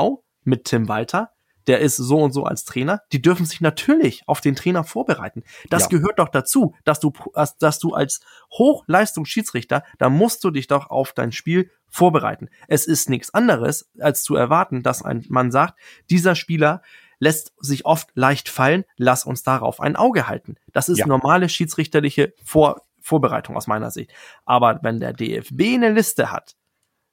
[0.45, 1.33] mit Tim Walter,
[1.67, 5.43] der ist so und so als Trainer, die dürfen sich natürlich auf den Trainer vorbereiten.
[5.69, 5.89] Das ja.
[5.89, 7.13] gehört doch dazu, dass du,
[7.59, 8.21] dass du als
[8.53, 12.49] Hochleistungsschiedsrichter, da musst du dich doch auf dein Spiel vorbereiten.
[12.67, 16.83] Es ist nichts anderes, als zu erwarten, dass ein Mann sagt, dieser Spieler
[17.21, 18.85] lässt sich oft leicht fallen.
[18.97, 20.57] Lass uns darauf ein Auge halten.
[20.73, 21.07] Das ist Ja.
[21.07, 24.13] normale schiedsrichterliche Vor Vorbereitung aus meiner Sicht.
[24.45, 26.57] Aber wenn der DFB eine Liste hat,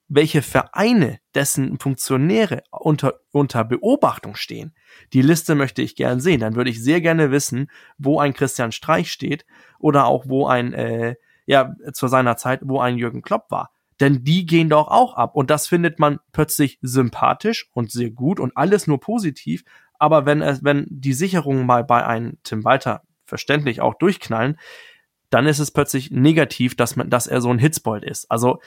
[0.09, 4.73] welche Vereine, dessen Funktionäre unter, unter Beobachtung stehen,
[5.13, 6.39] die Liste möchte ich gern sehen.
[6.39, 9.45] Dann würde ich sehr gerne wissen, wo ein Christian Streich steht
[9.79, 13.71] oder auch wo ein, äh, ja, zu seiner Zeit, wo ein Jürgen Klopp war.
[13.99, 15.35] Denn die gehen doch auch ab.
[15.35, 19.63] Und das findet man plötzlich sympathisch und sehr gut und alles nur positiv.
[19.99, 24.57] Aber wenn es, wenn die Sicherungen mal bei einem Tim Walter verständlich auch durchknallen,
[25.29, 28.29] dann ist es plötzlich negativ, dass man, dass er so ein Hitzbold ist.
[28.31, 28.59] Also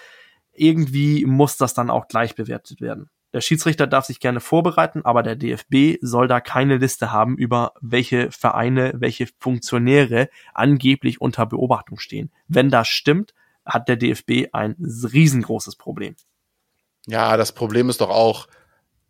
[0.53, 3.09] irgendwie muss das dann auch gleich bewertet werden.
[3.33, 7.75] Der Schiedsrichter darf sich gerne vorbereiten, aber der DFB soll da keine Liste haben über
[7.81, 12.33] welche Vereine, welche Funktionäre angeblich unter Beobachtung stehen.
[12.49, 16.17] Wenn das stimmt, hat der DFB ein riesengroßes Problem.
[17.07, 18.49] Ja, das Problem ist doch auch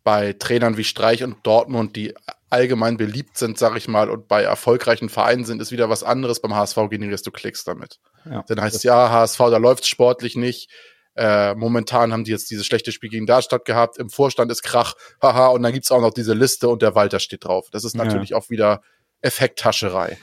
[0.03, 2.13] bei Trainern wie Streich und Dortmund, die
[2.49, 6.41] allgemein beliebt sind, sag ich mal, und bei erfolgreichen Vereinen sind, ist wieder was anderes.
[6.41, 7.99] Beim HSV generierst du Klicks damit.
[8.29, 8.43] Ja.
[8.47, 10.69] Dann heißt es ja, HSV, da läuft's sportlich nicht.
[11.15, 13.97] Äh, momentan haben die jetzt dieses schlechte Spiel gegen Darmstadt gehabt.
[13.97, 17.19] Im Vorstand ist Krach, haha, und dann gibt's auch noch diese Liste und der Walter
[17.19, 17.67] steht drauf.
[17.71, 18.03] Das ist Ja.
[18.03, 18.81] natürlich auch wieder
[19.21, 20.17] Effekthascherei.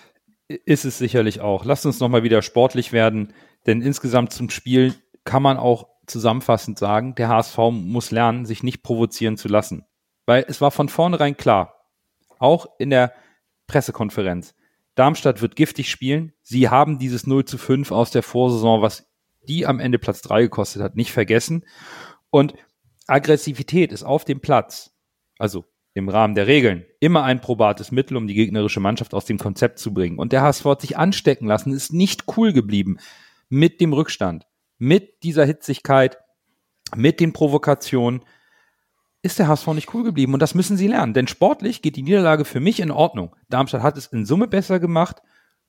[0.48, 1.64] Ist es sicherlich auch.
[1.64, 3.34] Lasst uns nochmal wieder sportlich werden,
[3.66, 8.82] denn insgesamt zum Spiel kann man auch zusammenfassend sagen, der HSV muss lernen, sich nicht
[8.82, 9.84] provozieren zu lassen.
[10.26, 11.74] Weil es war von vornherein klar,
[12.38, 13.12] auch in der
[13.66, 14.54] Pressekonferenz,
[14.98, 16.32] Darmstadt wird giftig spielen.
[16.42, 19.08] Sie haben dieses 0 zu 5 aus der Vorsaison, was
[19.46, 21.64] die am Ende Platz 3 gekostet hat, nicht vergessen.
[22.30, 22.54] Und
[23.06, 24.90] Aggressivität ist auf dem Platz,
[25.38, 29.38] also im Rahmen der Regeln, immer ein probates Mittel, um die gegnerische Mannschaft aus dem
[29.38, 30.18] Konzept zu bringen.
[30.18, 32.98] Und der HSV hat sich anstecken lassen, ist nicht cool geblieben
[33.48, 34.47] mit dem Rückstand,
[34.78, 36.18] mit dieser Hitzigkeit,
[36.96, 38.22] mit den Provokationen.
[39.20, 41.12] Ist der HSV nicht cool geblieben und das müssen sie lernen.
[41.12, 43.34] Denn sportlich geht die Niederlage für mich in Ordnung.
[43.48, 45.20] Darmstadt hat es in Summe besser gemacht,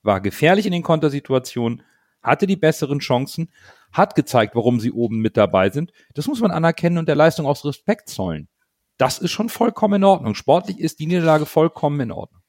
[0.02, 1.82] war gefährlich in den Kontersituationen,
[2.22, 3.50] hatte die besseren Chancen,
[3.92, 5.92] hat gezeigt, warum sie oben mit dabei sind.
[6.14, 8.48] Das muss man anerkennen und der Leistung auch Respekt zollen.
[8.98, 10.34] Das ist schon vollkommen in Ordnung.
[10.34, 12.42] Sportlich ist die Niederlage vollkommen in Ordnung.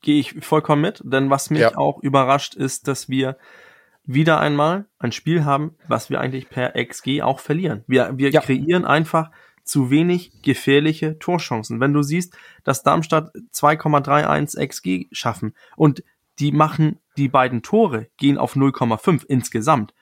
[0.00, 1.76] Gehe ich vollkommen mit, denn was mich Ja.
[1.76, 3.36] auch überrascht ist, dass wir
[4.08, 7.84] wieder einmal ein Spiel haben, was wir eigentlich per XG auch verlieren.
[7.86, 8.40] Wir, wir Ja.
[8.40, 9.30] kreieren einfach
[9.64, 11.78] zu wenig gefährliche Torchancen.
[11.78, 16.02] Wenn du siehst, dass Darmstadt 2,31 XG schaffen und
[16.38, 19.92] die machen die beiden Tore, gehen auf 0,5 insgesamt.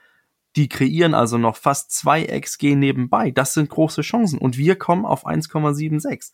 [0.54, 3.32] Die kreieren also noch fast zwei XG nebenbei.
[3.32, 4.38] Das sind große Chancen.
[4.38, 6.32] Und wir kommen auf 1,76.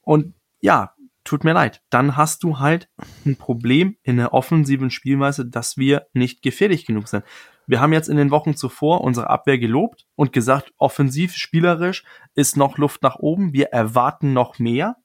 [0.00, 0.94] Und ja,
[1.24, 1.82] tut mir leid.
[1.90, 2.88] Dann hast du halt
[3.24, 7.24] ein Problem in der offensiven Spielweise, dass wir nicht gefährlich genug sind.
[7.66, 12.04] Wir haben jetzt in den Wochen zuvor unsere Abwehr gelobt und gesagt, offensiv, spielerisch
[12.34, 13.52] ist noch Luft nach oben.
[13.52, 14.96] Wir erwarten noch mehr.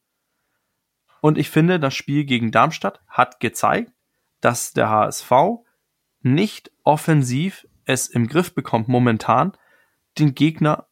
[1.21, 3.91] Und ich finde, das Spiel gegen Darmstadt hat gezeigt,
[4.41, 5.31] dass der HSV
[6.21, 9.53] nicht offensiv es im Griff bekommt, momentan
[10.19, 10.87] den Gegner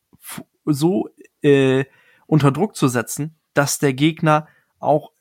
[0.65, 1.09] so
[1.41, 1.85] äh,
[2.27, 4.47] unter Druck zu setzen, dass der Gegner
[4.79, 5.11] auch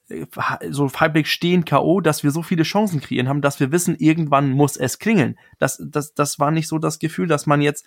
[0.70, 4.50] so halbwegs stehen K.O., dass wir so viele Chancen kreieren haben, dass wir wissen, irgendwann
[4.50, 5.38] muss es klingeln.
[5.58, 7.86] Das, das, das war nicht so das Gefühl, dass man jetzt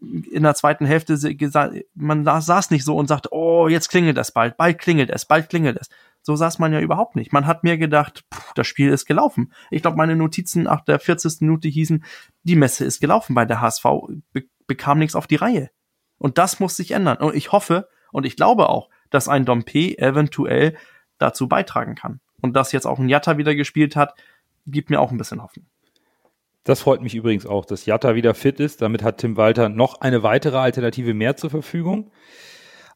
[0.00, 4.16] in der zweiten Hälfte se- gesa- man saß nicht so und sagte, oh, jetzt klingelt
[4.16, 5.88] es bald, bald klingelt es, bald klingelt es.
[6.22, 7.32] So saß man ja überhaupt nicht.
[7.32, 9.52] Man hat mir gedacht, pff, das Spiel ist gelaufen.
[9.70, 11.40] Ich glaube, meine Notizen nach der 40.
[11.40, 12.04] Minute hießen,
[12.44, 13.84] die Messe ist gelaufen, weil der HSV
[14.32, 15.70] be bekam nichts auf die Reihe.
[16.18, 17.16] Und das muss sich ändern.
[17.18, 20.76] Und ich hoffe und ich glaube auch, dass ein Dompe eventuell
[21.18, 22.20] dazu beitragen kann.
[22.40, 24.14] Und dass jetzt auch ein Jatta wieder gespielt hat,
[24.66, 25.66] gibt mir auch ein bisschen Hoffnung.
[26.64, 28.82] Das freut mich übrigens auch, dass Jatta wieder fit ist.
[28.82, 32.10] Damit hat Tim Walter noch eine weitere Alternative mehr zur Verfügung.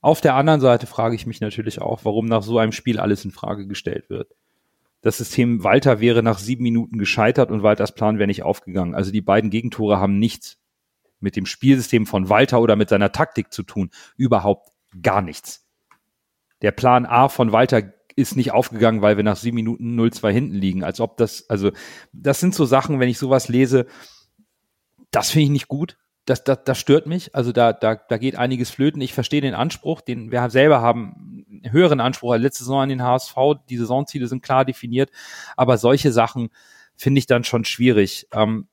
[0.02, 3.24] Auf der anderen Seite frage ich mich natürlich auch, warum nach so einem Spiel alles
[3.24, 4.34] in Frage gestellt wird.
[5.00, 8.94] Das System Walter wäre nach sieben Minuten gescheitert und Walters Plan wäre nicht aufgegangen.
[8.94, 10.58] Also die beiden Gegentore haben nichts
[11.20, 13.90] mit dem Spielsystem von Walter oder mit seiner Taktik zu tun.
[14.16, 14.70] Überhaupt
[15.02, 15.66] gar nichts.
[16.62, 17.82] Der Plan A von Walter
[18.16, 20.84] ist nicht aufgegangen, weil wir nach sieben Minuten 0-2 hinten liegen.
[20.84, 21.72] Als ob das, also,
[22.12, 23.86] das sind so Sachen, wenn ich sowas lese,
[25.10, 25.98] das finde ich nicht gut.
[26.24, 27.34] Das, das, das stört mich.
[27.34, 29.00] Also da, da, da geht einiges flöten.
[29.02, 33.02] Ich verstehe den Anspruch, den wir selber haben, höheren Anspruch als letzte Saison an den
[33.02, 33.34] HSV.
[33.68, 35.10] Die Saisonziele sind klar definiert.
[35.56, 36.50] Aber solche Sachen
[36.96, 38.28] finde ich dann schon schwierig.
[38.32, 38.68] Ähm,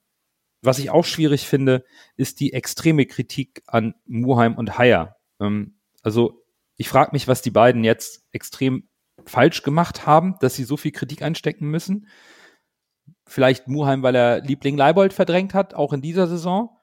[0.61, 1.85] was ich auch schwierig finde,
[2.17, 5.15] ist die extreme Kritik an Muheim und Haier.
[5.39, 6.43] Ähm, also
[6.75, 8.87] ich frage mich, was die beiden jetzt extrem
[9.29, 12.07] falsch gemacht haben, dass sie so viel Kritik einstecken müssen.
[13.25, 16.75] Vielleicht Muheim, weil er Liebling Leibold verdrängt hat, auch in dieser Saison.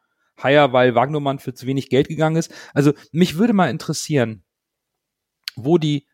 [0.42, 2.52] Haier, weil Wagnermann für zu wenig Geld gegangen ist.
[2.74, 4.44] Also mich würde mal interessieren,
[5.56, 6.06] wo die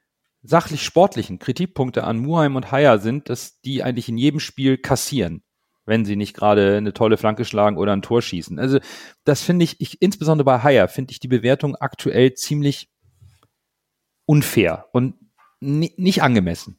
[0.42, 5.42] sachlich sportlichen Kritikpunkte an Muheim und Haier sind, dass die eigentlich in jedem Spiel kassieren,
[5.84, 8.58] wenn sie nicht gerade eine tolle Flanke schlagen oder ein Tor schießen.
[8.58, 8.78] Also
[9.24, 12.88] das finde ich, ich, insbesondere bei Haier, finde ich die Bewertung aktuell ziemlich
[14.24, 15.14] unfair und
[15.62, 16.78] nicht angemessen.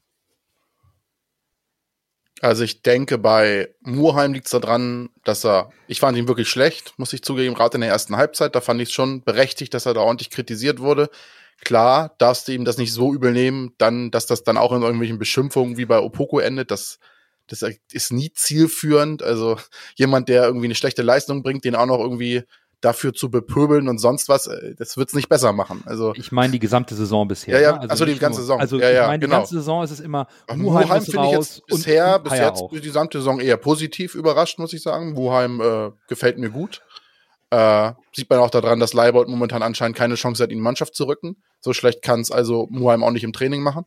[2.41, 6.93] Also ich denke, bei Murheim liegt es daran, dass er, ich fand ihn wirklich schlecht,
[6.97, 9.85] muss ich zugeben, gerade in der ersten Halbzeit, da fand ich es schon berechtigt, dass
[9.85, 11.09] er da ordentlich kritisiert wurde.
[11.61, 14.81] Klar, darfst du ihm das nicht so übel nehmen, dann, dass das dann auch in
[14.81, 16.99] irgendwelchen Beschimpfungen wie bei Opoko endet, das,
[17.47, 17.63] das
[17.93, 19.23] ist nie zielführend.
[19.23, 19.57] Also
[19.95, 22.43] jemand, der irgendwie eine schlechte Leistung bringt, den auch noch irgendwie
[22.83, 25.83] dafür zu bepöbeln und sonst was, äh, das wird's nicht besser machen.
[25.85, 27.55] Also ich meine die gesamte Saison bisher.
[27.55, 27.81] Ja, ja, ne?
[27.81, 28.59] also, also die ganze nur, Saison.
[28.59, 29.35] Also ja, ja, ich meine genau.
[29.35, 32.69] die ganze Saison ist es immer Muheim, Muheim finde ich jetzt bisher, bis jetzt auch.
[32.71, 35.13] die gesamte Saison eher positiv überrascht, muss ich sagen.
[35.13, 36.81] Muheim äh, gefällt mir gut.
[37.51, 40.63] Äh, sieht man auch daran, dass Leibold momentan anscheinend keine Chance hat, ihn in die
[40.63, 41.37] Mannschaft zu rücken.
[41.61, 43.85] So schlecht kann es also Muheim auch nicht im Training machen.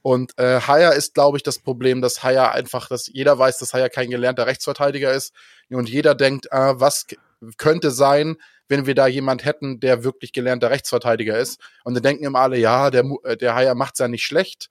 [0.00, 3.74] Und äh, Haier ist, glaube ich, das Problem, dass Haier einfach, dass jeder weiß, dass
[3.74, 5.34] Haier kein gelernter Rechtsverteidiger ist.
[5.68, 7.06] Und jeder denkt, äh, was
[7.56, 8.36] könnte sein,
[8.68, 11.60] wenn wir da jemand hätten, der wirklich gelernter Rechtsverteidiger ist.
[11.84, 14.70] Und dann denken immer alle, ja, der, äh, der Haier macht's ja nicht schlecht.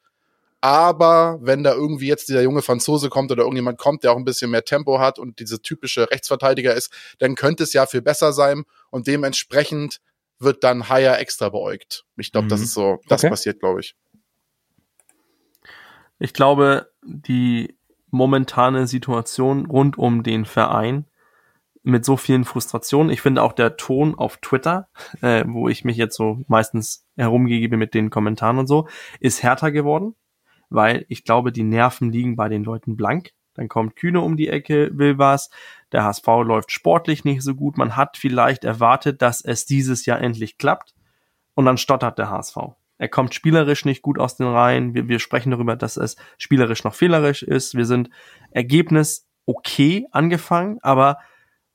[0.59, 4.25] Aber wenn da irgendwie jetzt dieser junge Franzose kommt oder irgendjemand kommt, der auch ein
[4.25, 8.33] bisschen mehr Tempo hat und diese typische Rechtsverteidiger ist, dann könnte es ja viel besser
[8.33, 9.99] sein und dementsprechend
[10.39, 12.05] wird dann Haier extra beäugt.
[12.17, 12.65] Ich glaube, das Mhm.
[12.65, 13.29] ist so, das Okay.
[13.29, 13.95] passiert, glaube ich.
[16.19, 17.75] Ich glaube, die
[18.09, 21.05] momentane Situation rund um den Verein
[21.87, 24.89] mit so vielen Frustrationen, ich finde auch der Ton auf Twitter,
[25.21, 28.87] äh, wo ich mich jetzt so meistens herumgebe mit den Kommentaren und so,
[29.19, 30.15] ist härter geworden,
[30.69, 33.31] weil ich glaube, die Nerven liegen bei den Leuten blank.
[33.53, 35.49] Dann kommt Kühne um die Ecke, will was.
[35.91, 37.77] Der HSV läuft sportlich nicht so gut.
[37.77, 40.93] Man hat vielleicht erwartet, dass es dieses Jahr endlich klappt.
[41.55, 42.57] Und dann stottert der HSV.
[42.99, 44.93] Er kommt spielerisch nicht gut aus den Reihen.
[44.93, 47.75] Wir, wir sprechen darüber, dass es spielerisch noch fehlerisch ist.
[47.75, 48.09] Wir sind
[48.51, 51.17] Ergebnis okay angefangen, aber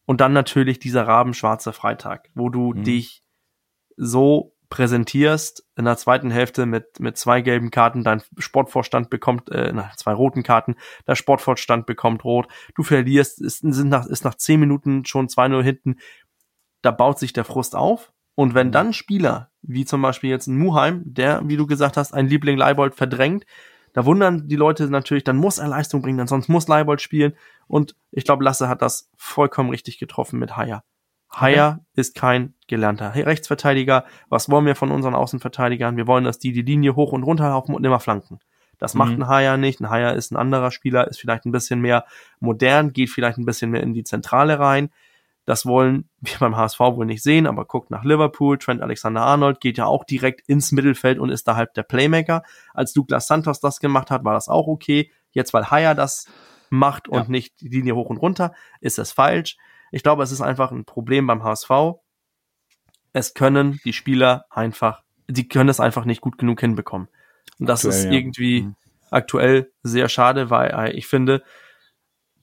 [0.07, 2.85] und dann natürlich dieser rabenschwarze Freitag, wo du Mhm.
[2.85, 3.23] dich
[3.97, 9.71] so präsentierst in der zweiten Hälfte mit, mit zwei gelben Karten, dein Sportvorstand bekommt, äh,
[9.75, 10.77] na, zwei roten Karten,
[11.07, 15.63] der Sportvorstand bekommt rot, du verlierst, ist, sind nach, ist nach zehn Minuten schon 2-0
[15.63, 15.97] hinten,
[16.81, 18.13] da baut sich der Frust auf.
[18.35, 22.15] Und wenn dann Spieler, wie zum Beispiel jetzt ein Muheim, der, wie du gesagt hast,
[22.15, 23.45] ein Liebling Leibold verdrängt,
[23.93, 27.35] da wundern die Leute natürlich, dann muss er Leistung bringen, denn sonst muss Leibold spielen.
[27.67, 30.83] Und ich glaube, Lasse hat das vollkommen richtig getroffen mit Haier.
[31.35, 34.05] Haier ist kein gelernter Rechtsverteidiger.
[34.29, 35.97] Was wollen wir von unseren Außenverteidigern?
[35.97, 38.39] Wir wollen, dass die die Linie hoch und runter laufen und immer flanken.
[38.79, 39.23] Das macht Mhm.
[39.23, 39.81] ein Haier nicht.
[39.81, 42.05] Ein Haier ist ein anderer Spieler, ist vielleicht ein bisschen mehr
[42.41, 44.91] modern, geht vielleicht ein bisschen mehr in die Zentrale rein.
[45.45, 48.59] Das wollen wir beim HSV wohl nicht sehen, aber guckt nach Liverpool.
[48.59, 52.43] Trent Alexander-Arnold geht ja auch direkt ins Mittelfeld und ist da halb der Playmaker.
[52.75, 55.11] Als Douglas Santos das gemacht hat, war das auch okay.
[55.33, 56.27] Jetzt, weil Haier das
[56.71, 57.29] macht und Ja.
[57.29, 59.57] nicht die Linie hoch und runter, ist das falsch.
[59.91, 61.71] Ich glaube, es ist einfach ein Problem beim HSV.
[63.13, 67.09] Es können die Spieler einfach, die können es einfach nicht gut genug hinbekommen.
[67.59, 68.13] Und das Aktuell, ist ja.
[68.13, 68.77] irgendwie Mhm.
[69.11, 71.43] aktuell sehr schade, weil äh, ich finde,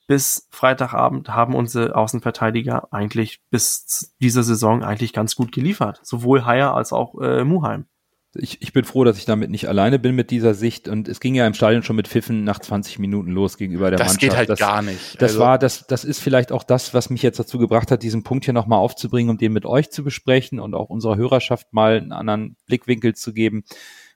[0.10, 5.99] bis Freitagabend haben unsere Außenverteidiger eigentlich bis dieser Saison eigentlich ganz gut geliefert.
[6.01, 7.86] Sowohl Haier als auch äh, Muheim.
[8.34, 10.88] Ich, ich bin froh, dass ich damit nicht alleine bin mit dieser Sicht.
[10.88, 13.99] Und es ging ja im Stadion schon mit Pfiffen nach 20 Minuten los gegenüber der
[13.99, 14.20] Das Mannschaft.
[14.22, 15.22] geht halt das, gar nicht.
[15.22, 18.01] Das Also, war, das, das ist vielleicht auch das, was mich jetzt dazu gebracht hat,
[18.01, 21.72] diesen Punkt hier nochmal aufzubringen, um den mit euch zu besprechen und auch unserer Hörerschaft
[21.72, 23.64] mal einen anderen Blickwinkel zu geben.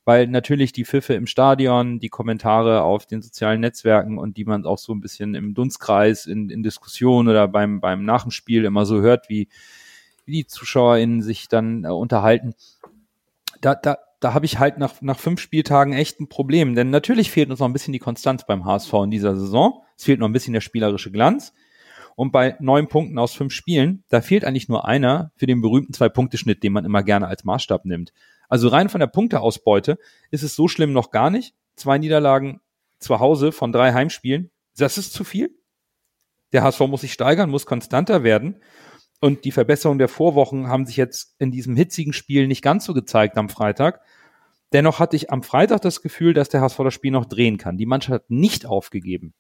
[0.06, 4.66] Weil natürlich die Pfiffe im Stadion, die Kommentare auf den sozialen Netzwerken und die man
[4.66, 9.00] auch so ein bisschen im Dunstkreis in, in Diskussionen oder beim, beim Nachspiel immer so
[9.00, 9.48] hört, wie,
[10.26, 12.54] wie die ZuschauerInnen sich dann äh, unterhalten.
[13.62, 16.76] Da, da, da habe ich halt nach, nach fünf Spieltagen echt ein Problem.
[16.76, 19.84] Denn natürlich fehlt uns noch ein bisschen die Konstanz beim HSV in dieser Saison.
[19.98, 21.54] Es fehlt noch ein bisschen der spielerische Glanz.
[22.16, 25.94] Und bei neun Punkten aus fünf Spielen, da fehlt eigentlich nur einer für den berühmten
[25.94, 28.14] Zwei-Punkte-Schnitt, den man immer gerne als Maßstab nimmt.
[28.54, 29.98] Also rein von der Punkteausbeute
[30.30, 31.56] ist es so schlimm noch gar nicht.
[31.76, 32.62] Zwei Niederlagen
[33.00, 35.58] zu Hause von drei Heimspielen, das ist zu viel.
[36.52, 38.62] Der HSV muss sich steigern, muss konstanter werden.
[39.20, 42.94] Und die Verbesserungen der Vorwochen haben sich jetzt in diesem hitzigen Spiel nicht ganz so
[42.94, 44.02] gezeigt am Freitag.
[44.72, 47.80] Dennoch hatte ich am Freitag das Gefühl, dass der HSV das Spiel noch drehen kann.
[47.80, 49.34] Die Mannschaft hat nicht aufgegeben.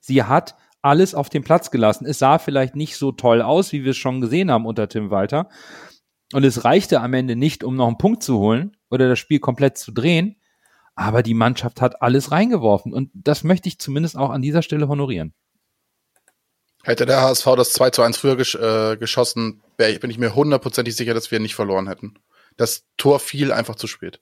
[0.00, 2.06] Sie hat alles auf den Platz gelassen.
[2.06, 5.10] Es sah vielleicht nicht so toll aus, wie wir es schon gesehen haben unter Tim
[5.10, 5.48] Walter.
[6.32, 9.38] Und es reichte am Ende nicht, um noch einen Punkt zu holen oder das Spiel
[9.38, 10.36] komplett zu drehen.
[10.94, 12.92] Aber die Mannschaft hat alles reingeworfen.
[12.92, 15.32] Und das möchte ich zumindest auch an dieser Stelle honorieren.
[16.84, 20.34] hätte der HSV das 2 zu 1 früher gesch äh, geschossen, ich- bin ich mir
[20.34, 22.14] hundertprozentig sicher, dass wir nicht verloren hätten.
[22.56, 24.20] Das Tor fiel einfach zu spät.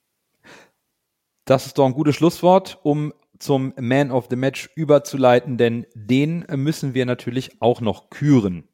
[1.45, 6.45] Das ist doch ein gutes Schlusswort, um zum Man of the Match überzuleiten, denn den
[6.57, 8.67] müssen wir natürlich auch noch küren.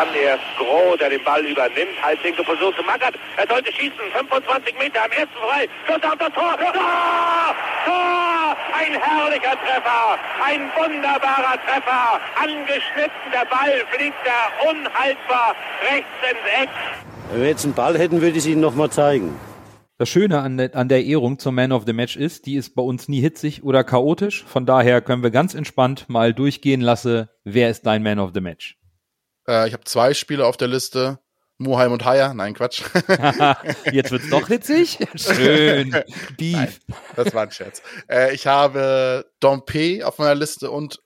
[0.00, 1.92] Dann erst Groh, der den Ball übernimmt.
[2.02, 3.16] Halbwinkel versucht zu Mackert.
[3.36, 4.00] Er sollte schießen.
[4.16, 5.68] 25 Meter am ersten frei.
[5.86, 6.56] Schuss auf das Tor.
[6.56, 7.54] Tor!
[7.84, 8.56] Tor!
[8.80, 10.16] Ein herrlicher Treffer.
[10.42, 12.18] Ein wunderbarer Treffer.
[12.34, 13.28] Angeschnitten.
[13.30, 15.54] Der Ball fliegt da unhaltbar
[15.92, 16.70] rechts ins Eck.
[17.30, 19.38] Wenn wir jetzt einen Ball hätten, würde ich es Ihnen nochmal zeigen.
[19.98, 22.74] Das Schöne an der, an der Ehrung zum Man of the Match ist, die ist
[22.74, 24.44] bei uns nie hitzig oder chaotisch.
[24.44, 28.40] Von daher können wir ganz entspannt mal durchgehen lassen, wer ist dein Man of the
[28.40, 28.79] Match?
[29.48, 31.18] Äh, ich habe zwei Spiele auf der Liste.
[31.58, 32.32] Muheim und Haya.
[32.32, 32.82] Nein, Quatsch.
[33.92, 34.98] Jetzt wird's doch hitzig.
[35.14, 35.90] Schön.
[36.38, 36.54] Beef.
[36.56, 36.74] Nein,
[37.16, 37.82] das war ein Scherz.
[38.08, 41.00] Äh, ich habe Dompe auf meiner Liste und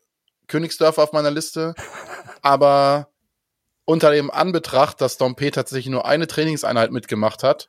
[0.47, 1.75] Königsdörfer auf meiner Liste.
[2.41, 3.09] Aber
[3.85, 7.69] unter dem Anbetracht, dass Dompe tatsächlich nur eine Trainingseinheit mitgemacht hat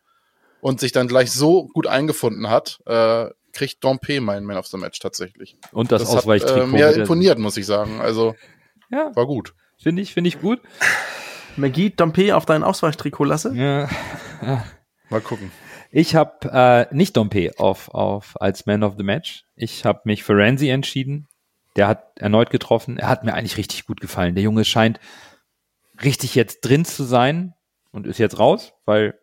[0.62, 4.78] und sich dann gleich so gut eingefunden hat, äh, kriegt Dompe meinen Man of the
[4.78, 5.58] Match tatsächlich.
[5.72, 6.62] Und das, Das hat Ausweichtrikot.
[6.62, 8.00] äh, mir imponiert, muss ich sagen.
[8.00, 8.36] Also
[8.92, 9.56] Ja, war gut.
[9.82, 10.62] Finde ich, finde ich gut.
[11.58, 13.56] Magie Dompe auf dein Ausweichtrikot lasse.
[13.56, 13.90] Ja.
[15.10, 15.52] Mal gucken.
[15.92, 16.50] Ich habe
[16.92, 19.46] äh, nicht Dompe auf, auf als Man of the Match.
[19.56, 21.28] Ich habe mich für Ramsey entschieden.
[21.76, 22.98] Der hat erneut getroffen.
[22.98, 24.36] Er hat mir eigentlich richtig gut gefallen.
[24.36, 25.00] Der Junge scheint
[26.04, 27.54] richtig jetzt drin zu sein
[27.92, 29.18] und ist jetzt raus, weil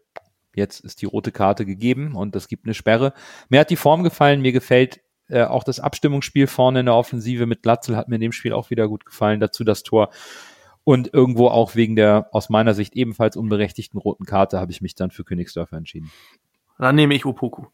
[0.54, 3.12] jetzt ist die rote Karte gegeben und es gibt eine Sperre.
[3.48, 4.40] Mir hat die Form gefallen.
[4.40, 5.00] Mir gefällt
[5.32, 8.52] äh, auch das Abstimmungsspiel vorne in der Offensive mit Glatzel hat mir in dem Spiel
[8.52, 9.40] auch wieder gut gefallen.
[9.40, 10.10] Dazu das Tor.
[10.84, 14.94] Und irgendwo auch wegen der aus meiner Sicht ebenfalls unberechtigten roten Karte habe ich mich
[14.94, 16.10] dann für Königsdörfer entschieden.
[16.78, 17.66] Dann nehme ich Opoku.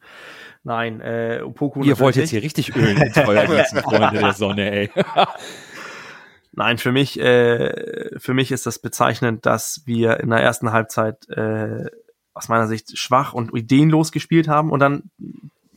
[0.65, 1.83] Nein, äh, Opoku.
[1.83, 4.91] Ihr wollt jetzt hier richtig Öl ins Feuer gießen, Freunde der Sonne, ey.
[6.53, 11.29] Nein, für mich, äh, für mich ist das bezeichnend, dass wir in der ersten Halbzeit
[11.31, 11.87] äh,
[12.35, 15.11] aus meiner Sicht schwach und ideenlos gespielt haben und dann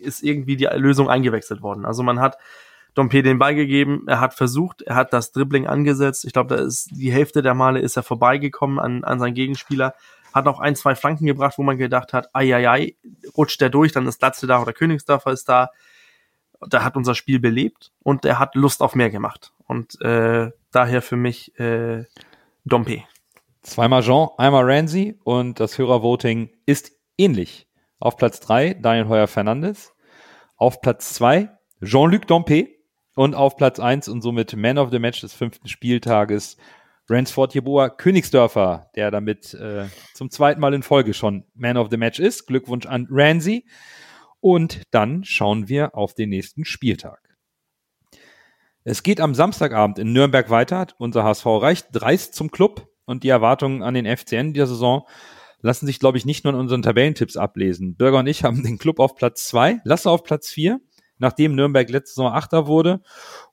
[0.01, 1.85] ist irgendwie die Lösung eingewechselt worden.
[1.85, 2.37] Also man hat
[2.93, 6.25] Dompe den Ball gegeben, er hat versucht, er hat das Dribbling angesetzt.
[6.25, 9.93] Ich glaube, da ist die Hälfte der Male ist er vorbeigekommen an, an seinen Gegenspieler,
[10.33, 12.95] hat auch ein, zwei Flanken gebracht, wo man gedacht hat, ai, ai, ai,
[13.37, 15.69] rutscht der durch, dann ist Glatze da oder Königsdörfer ist da.
[16.69, 19.51] Da hat unser Spiel belebt und er hat Lust auf mehr gemacht.
[19.65, 22.05] Und äh, daher für mich äh,
[22.65, 23.03] Dompe.
[23.63, 27.67] Zweimal Jean, einmal Ramsey und das Hörervoting ist ähnlich.
[28.01, 29.93] Auf Platz drei Daniel Heuer-Fernandes.
[30.57, 31.49] Auf Platz zwei
[31.83, 32.67] Jean-Luc Dompe.
[33.15, 36.57] Und auf Platz eins und somit Man of the Match des fünften Spieltages
[37.09, 41.97] Ransford Jeboa Königsdörfer, der damit äh, zum zweiten Mal in Folge schon Man of the
[41.97, 42.47] Match ist.
[42.47, 43.65] Glückwunsch an Ramsey.
[44.39, 47.19] Und dann schauen wir auf den nächsten Spieltag.
[48.83, 50.87] Es geht am Samstagabend in Nürnberg weiter.
[50.97, 55.05] Unser HSV reicht dreist zum Club und die Erwartungen an den FCN dieser Saison
[55.61, 57.95] lassen sich, glaube ich, nicht nur in unseren Tabellentipps ablesen.
[57.95, 60.79] Bürger und ich haben den Club auf Platz zwei, Lasse auf Platz vier,
[61.17, 63.01] nachdem Nürnberg letzte Saison Achter wurde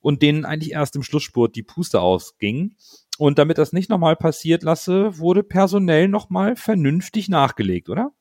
[0.01, 2.75] und denen eigentlich erst im Schlussspurt die Puste ausging.
[3.19, 8.13] Und damit das nicht nochmal passiert, Lasse, wurde personell nochmal vernünftig nachgelegt, oder?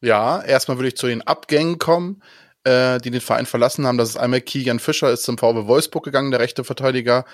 [0.00, 2.22] Ja, erstmal würde ich zu den Abgängen kommen,
[2.64, 3.98] äh, die den Verein verlassen haben.
[3.98, 7.24] Das ist einmal Kilian Fischer ist zum VW Wolfsburg gegangen, der rechte Verteidiger.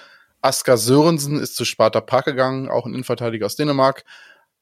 [0.42, 4.04] Asker Sörensen ist zu Sparta Park gegangen, auch ein Innenverteidiger aus Dänemark.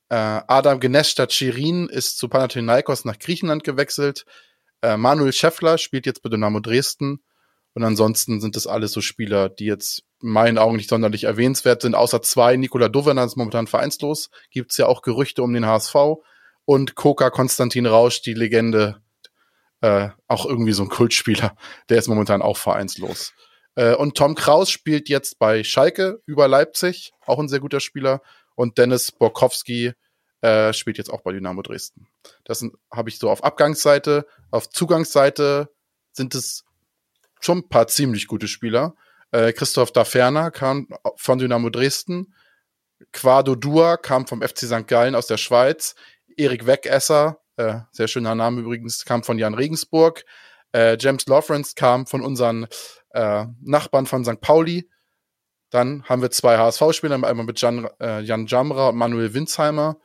[0.08, 4.24] Äh, Adam Genesta Chirin ist zu Panathinaikos nach Griechenland gewechselt.
[4.82, 7.22] Äh, Manuel Schäffler spielt jetzt bei Dynamo Dresden.
[7.74, 11.82] Und ansonsten sind das alles so Spieler, die jetzt in meinen Augen nicht sonderlich erwähnenswert
[11.82, 12.56] sind, außer zwei.
[12.56, 14.30] Nikola Dovena ist momentan vereinslos.
[14.50, 15.94] Gibt's ja auch Gerüchte um den HSV.
[16.64, 19.02] Und Koka Konstantin Rausch, die Legende,
[19.80, 21.56] äh, auch irgendwie so ein Kultspieler,
[21.88, 23.34] der ist momentan auch vereinslos.
[23.74, 28.22] Äh, und Tom Kraus spielt jetzt bei Schalke über Leipzig, auch ein sehr guter Spieler.
[28.54, 29.92] Und Dennis Borkowski
[30.40, 32.06] äh, spielt jetzt auch bei Dynamo Dresden.
[32.44, 34.26] Das habe ich so auf Abgangsseite.
[34.50, 35.70] Auf Zugangsseite
[36.12, 36.64] sind es
[37.40, 38.94] schon ein paar ziemlich gute Spieler.
[39.30, 42.34] Äh, Christoph Daferner kam von Dynamo Dresden.
[43.12, 44.86] Quado Dua kam vom FC St.
[44.86, 45.94] Gallen aus der Schweiz.
[46.36, 50.24] Erik Wegesser, äh, sehr schöner Name übrigens, kam von Jan Regensburg.
[50.72, 52.66] Äh, James Lawrence kam von unseren
[53.10, 54.40] äh, Nachbarn von St.
[54.40, 54.88] Pauli.
[55.74, 59.98] Dann haben wir zwei HSV-Spieler, einmal mit Jan, äh, Jan Jamra und Manuel Winsheimer.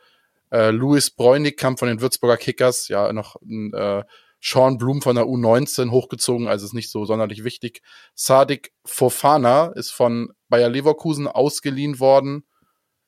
[0.52, 4.04] Äh, Louis Bräunig kam von den Würzburger Kickers, ja, noch ein äh,
[4.42, 7.84] Sean Blum von der U19 hochgezogen, also ist nicht so sonderlich wichtig.
[8.16, 12.48] Sadik Fofana ist von Bayer Leverkusen ausgeliehen worden.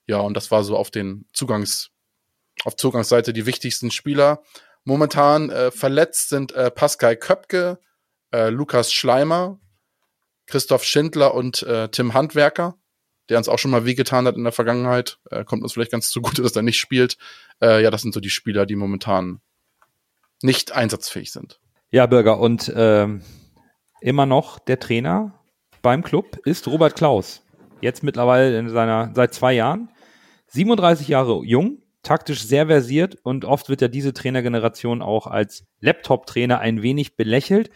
[0.06, 1.90] Ja, und das war so auf den Zugangs,
[2.64, 4.44] auf Zugangsseite die wichtigsten Spieler.
[4.84, 7.80] Momentan äh, verletzt sind äh, Pascal Köpke,
[8.32, 9.60] äh, Lukas Schleimer,
[10.52, 12.76] Christoph Schindler und äh, Tim Handwerker,
[13.30, 15.18] der uns auch schon mal wehgetan hat in der Vergangenheit.
[15.30, 17.18] Äh, kommt uns vielleicht ganz zugute, dass er nicht spielt.
[17.62, 19.42] Äh, ja, das sind so die Spieler, die momentan
[20.42, 21.60] nicht einsatzfähig sind.
[21.92, 23.22] Ja, Bürger, und ähm,
[24.02, 25.40] immer noch der Trainer
[25.82, 27.44] beim Club ist Robert Klaus.
[27.82, 29.90] Jetzt mittlerweile in seiner, seit zwei Jahren.
[30.48, 36.60] 37 Jahre jung, taktisch sehr versiert und oft wird ja diese Trainergeneration auch als Laptop-Trainer
[36.60, 37.72] ein wenig belächelt.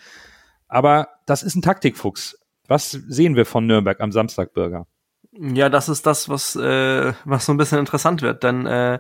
[0.68, 2.38] Aber das ist ein Taktikfuchs.
[2.68, 4.88] Was sehen wir von Nürnberg am Samstag, Bürger?
[5.32, 9.00] Ja, das ist das, was, äh, was so ein bisschen interessant wird, denn äh,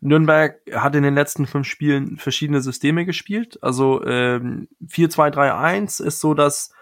[0.00, 3.58] Nürnberg hat in den letzten fünf Spielen verschiedene Systeme gespielt.
[3.62, 6.72] Also ähm, 4-2-3-1 ist so das,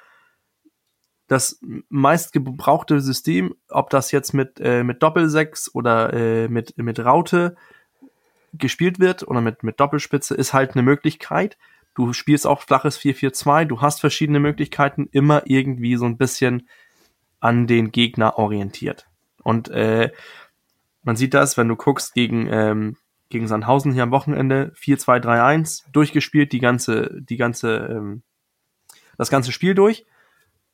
[1.28, 6.98] das meist gebrauchte System, ob das jetzt mit, äh, mit Doppelsechs oder äh, mit, mit
[7.00, 7.56] Raute
[8.52, 11.56] gespielt wird oder mit, mit Doppelspitze, ist halt eine Möglichkeit.
[11.94, 16.68] Du spielst auch flaches 4-4-2, du hast verschiedene Möglichkeiten, immer irgendwie so ein bisschen
[17.40, 19.06] an den Gegner orientiert.
[19.42, 20.10] Und äh,
[21.02, 22.96] man sieht das, wenn du guckst gegen, ähm,
[23.28, 28.22] gegen Sandhausen hier am Wochenende, 4-2-3-1, durchgespielt, die ganze, die ganze, ähm,
[29.16, 30.04] das ganze Spiel durch.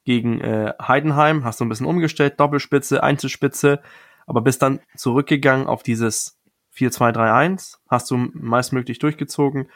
[0.05, 3.83] Gegen äh, Heidenheim hast du ein bisschen umgestellt, Doppelspitze, Einzelspitze,
[4.27, 6.39] aber bist dann zurückgegangen auf dieses
[6.77, 9.69] 4-2-3-1, hast du meistmöglich durchgezogen.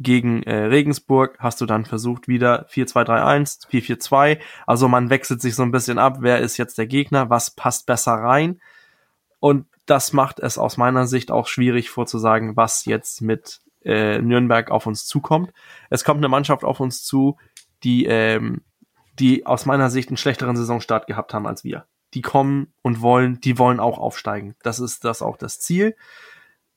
[0.00, 4.38] Gegen äh, Regensburg hast du dann versucht wieder 4-2-3-1, 4-4-2.
[4.66, 7.86] Also man wechselt sich so ein bisschen ab, wer ist jetzt der Gegner, was passt
[7.86, 8.60] besser rein.
[9.40, 14.70] Und das macht es aus meiner Sicht auch schwierig vorzusagen, was jetzt mit äh, Nürnberg
[14.70, 15.52] auf uns zukommt.
[15.90, 17.36] Es kommt eine Mannschaft auf uns zu,
[17.82, 18.62] die, ähm,
[19.18, 23.40] die aus meiner Sicht einen schlechteren Saisonstart gehabt haben als wir die kommen und wollen,
[23.40, 24.54] die wollen auch aufsteigen.
[24.62, 25.96] Das ist das auch das Ziel.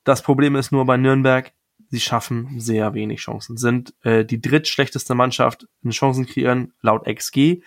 [0.04, 1.54] Das Problem ist nur bei Nürnberg,
[1.92, 3.58] sie schaffen sehr wenig Chancen.
[3.58, 7.62] Sind äh, die drittschlechteste Mannschaft in Chancen kreieren, laut XG.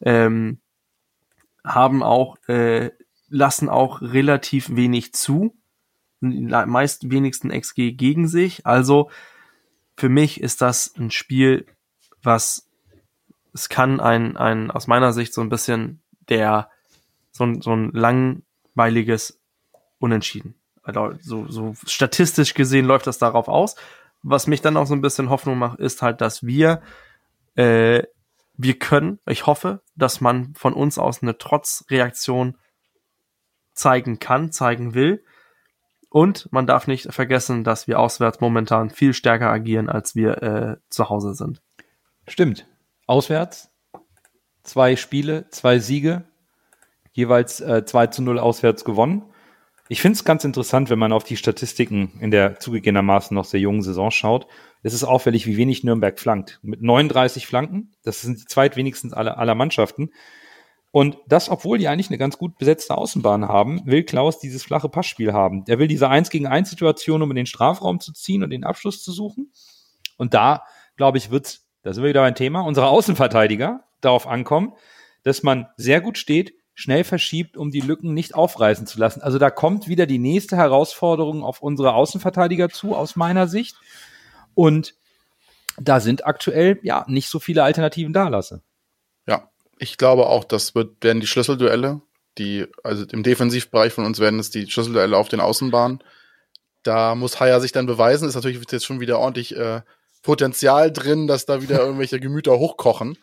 [0.00, 0.58] Ähm,
[1.62, 2.90] haben auch, äh,
[3.28, 5.54] lassen auch relativ wenig zu.
[6.20, 8.64] Meist wenigsten XG gegen sich.
[8.64, 9.10] Also
[9.96, 11.66] für mich ist das ein Spiel,
[12.22, 12.68] was
[13.52, 16.70] es kann ein, ein aus meiner Sicht so ein bisschen der
[17.30, 19.38] so ein, so ein langweiliges
[19.98, 20.54] Unentschieden.
[20.86, 23.76] Also so, so statistisch gesehen läuft das darauf aus.
[24.22, 26.82] Was mich dann auch so ein bisschen Hoffnung macht, ist halt, dass wir
[27.54, 28.02] äh,
[28.58, 32.56] wir können, ich hoffe, dass man von uns aus eine Trotzreaktion
[33.74, 35.22] zeigen kann, zeigen will.
[36.08, 40.76] Und man darf nicht vergessen, dass wir auswärts momentan viel stärker agieren, als wir äh,
[40.88, 41.60] zu Hause sind.
[42.26, 42.66] Stimmt.
[43.06, 43.70] Auswärts
[44.66, 46.24] zwei Spiele, zwei Siege,
[47.12, 49.22] jeweils äh, 2 zu 0 auswärts gewonnen.
[49.88, 53.60] Ich finde es ganz interessant, wenn man auf die Statistiken in der zugegebenermaßen noch sehr
[53.60, 54.46] jungen Saison schaut.
[54.82, 56.58] Es ist auffällig, wie wenig Nürnberg flankt.
[56.62, 60.10] Mit 39 Flanken, das sind die zweitwenigsten aller, aller Mannschaften.
[60.90, 64.88] Und das, obwohl die eigentlich eine ganz gut besetzte Außenbahn haben, will Klaus dieses flache
[64.88, 65.64] Passspiel haben.
[65.64, 68.64] Der will diese 1 gegen 1 Situation, um in den Strafraum zu ziehen und den
[68.64, 69.52] Abschluss zu suchen.
[70.16, 70.62] Und da,
[70.96, 74.72] glaube ich, wird da sind wir wieder beim Thema, unsere Außenverteidiger darauf ankommen,
[75.22, 79.22] dass man sehr gut steht, schnell verschiebt, um die Lücken nicht aufreißen zu lassen.
[79.22, 83.76] Also da kommt wieder die nächste Herausforderung auf unsere Außenverteidiger zu, aus meiner Sicht.
[84.54, 84.94] Und
[85.80, 88.60] da sind aktuell ja nicht so viele Alternativen da, Lasse.
[89.26, 92.02] Ja, ich glaube auch, das wird, werden die Schlüsselduelle,
[92.36, 96.04] die, also im Defensivbereich von uns werden es die Schlüsselduelle auf den Außenbahnen.
[96.82, 99.80] Da muss Haya sich dann beweisen, ist natürlich jetzt schon wieder ordentlich äh,
[100.22, 103.16] Potenzial drin, dass da wieder irgendwelche Gemüter hochkochen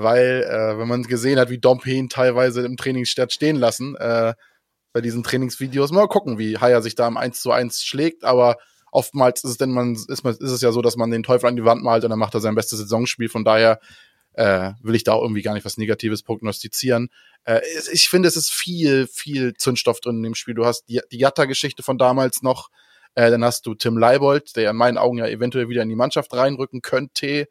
[0.00, 4.34] weil äh, wenn man gesehen hat, wie Dompe ihn teilweise im Trainingsstadt stehen lassen, äh,
[4.92, 8.58] bei diesen Trainingsvideos, mal gucken, wie Haya sich da im 1 zu 1 schlägt, aber
[8.92, 11.56] oftmals ist es denn man, ist, ist es ja so, dass man den Teufel an
[11.56, 13.80] die Wand malt und dann macht er sein bestes Saisonspiel, von daher
[14.34, 17.08] äh, will ich da auch irgendwie gar nicht was Negatives prognostizieren.
[17.42, 17.60] Äh,
[17.92, 20.54] ich finde, es ist viel, viel Zündstoff drin in dem Spiel.
[20.54, 22.70] Du hast die, die Jatta-Geschichte von damals noch,
[23.16, 25.96] äh, dann hast du Tim Leibold, der in meinen Augen ja eventuell wieder in die
[25.96, 27.48] Mannschaft reinrücken könnte.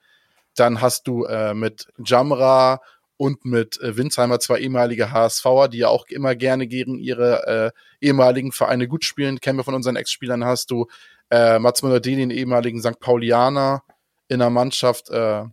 [0.58, 2.82] Dann hast du äh, mit Jamra
[3.18, 8.06] und mit äh, Winsheimer zwei ehemalige HSVer, die ja auch immer gerne gegen ihre äh,
[8.06, 9.40] ehemaligen Vereine gut spielen.
[9.40, 10.46] Kennen wir von unseren Ex-Spielern.
[10.46, 10.88] Hast du
[11.32, 13.00] äh, Mats Müller-Deli, den ehemaligen St.
[13.00, 13.84] Paulianer
[14.28, 15.44] in der Mannschaft äh,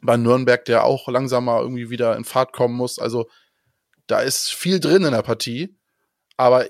[0.00, 2.98] bei Nürnberg, der auch langsam mal irgendwie wieder in Fahrt kommen muss.
[2.98, 3.28] Also
[4.06, 5.74] da ist viel drin in der Partie.
[6.36, 6.66] Aber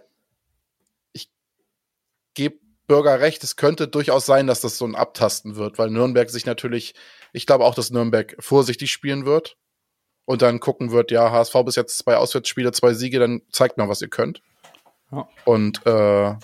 [1.12, 1.30] ich
[2.34, 6.28] gebe Bürger recht, es könnte durchaus sein, dass das so ein Abtasten wird, weil Nürnberg
[6.30, 6.94] sich natürlich
[7.34, 9.56] ich glaube auch, dass Nürnberg vorsichtig spielen wird
[10.24, 13.88] und dann gucken wird, ja, HSV bis jetzt zwei Auswärtsspiele, zwei Siege, dann zeigt mal,
[13.88, 14.40] was ihr könnt.
[15.10, 15.28] Ja.
[15.44, 16.34] Und äh,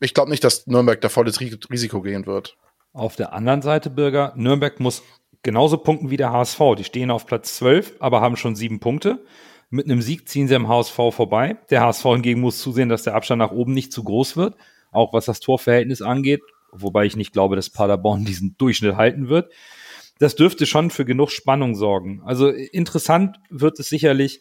[0.00, 2.56] ich glaube nicht, dass Nürnberg da volles Risiko gehen wird.
[2.92, 5.02] Auf der anderen Seite, Bürger, Nürnberg muss
[5.42, 6.60] genauso punkten wie der HSV.
[6.78, 9.24] Die stehen auf Platz 12, aber haben schon sieben Punkte.
[9.70, 11.58] Mit einem Sieg ziehen sie am HSV vorbei.
[11.70, 14.56] Der HSV hingegen muss zusehen, dass der Abstand nach oben nicht zu groß wird,
[14.92, 16.40] auch was das Torverhältnis angeht,
[16.72, 19.52] wobei ich nicht glaube, dass Paderborn diesen Durchschnitt halten wird.
[20.18, 22.22] Das dürfte schon für genug Spannung sorgen.
[22.24, 24.40] Also interessant wird es sicherlich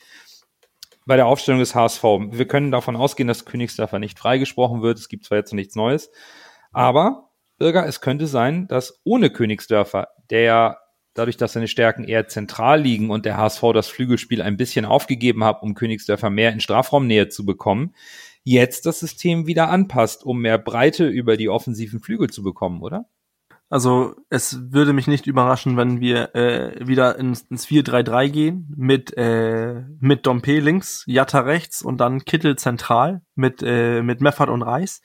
[1.05, 2.03] bei der Aufstellung des HSV.
[2.03, 4.97] Wir können davon ausgehen, dass Königsdörfer nicht freigesprochen wird.
[4.97, 6.11] Es gibt zwar jetzt nichts Neues,
[6.71, 10.79] aber Bürger, es könnte sein, dass ohne Königsdörfer, der
[11.17, 15.43] dadurch, dass seine Stärken eher zentral liegen und der HSV das Flügelspiel ein bisschen aufgegeben
[15.43, 17.95] hat, um Königsdörfer mehr in Strafraumnähe zu bekommen,
[18.43, 23.05] jetzt das System wieder anpasst, um mehr Breite über die offensiven Flügel zu bekommen, oder?
[23.69, 29.13] Also es würde mich nicht überraschen, wenn wir äh, wieder ins, ins 4-3-3 gehen mit
[29.17, 34.61] äh, mit Dompe links, Jatta rechts und dann Kittel zentral mit äh, mit Meffert und
[34.61, 35.01] Reis.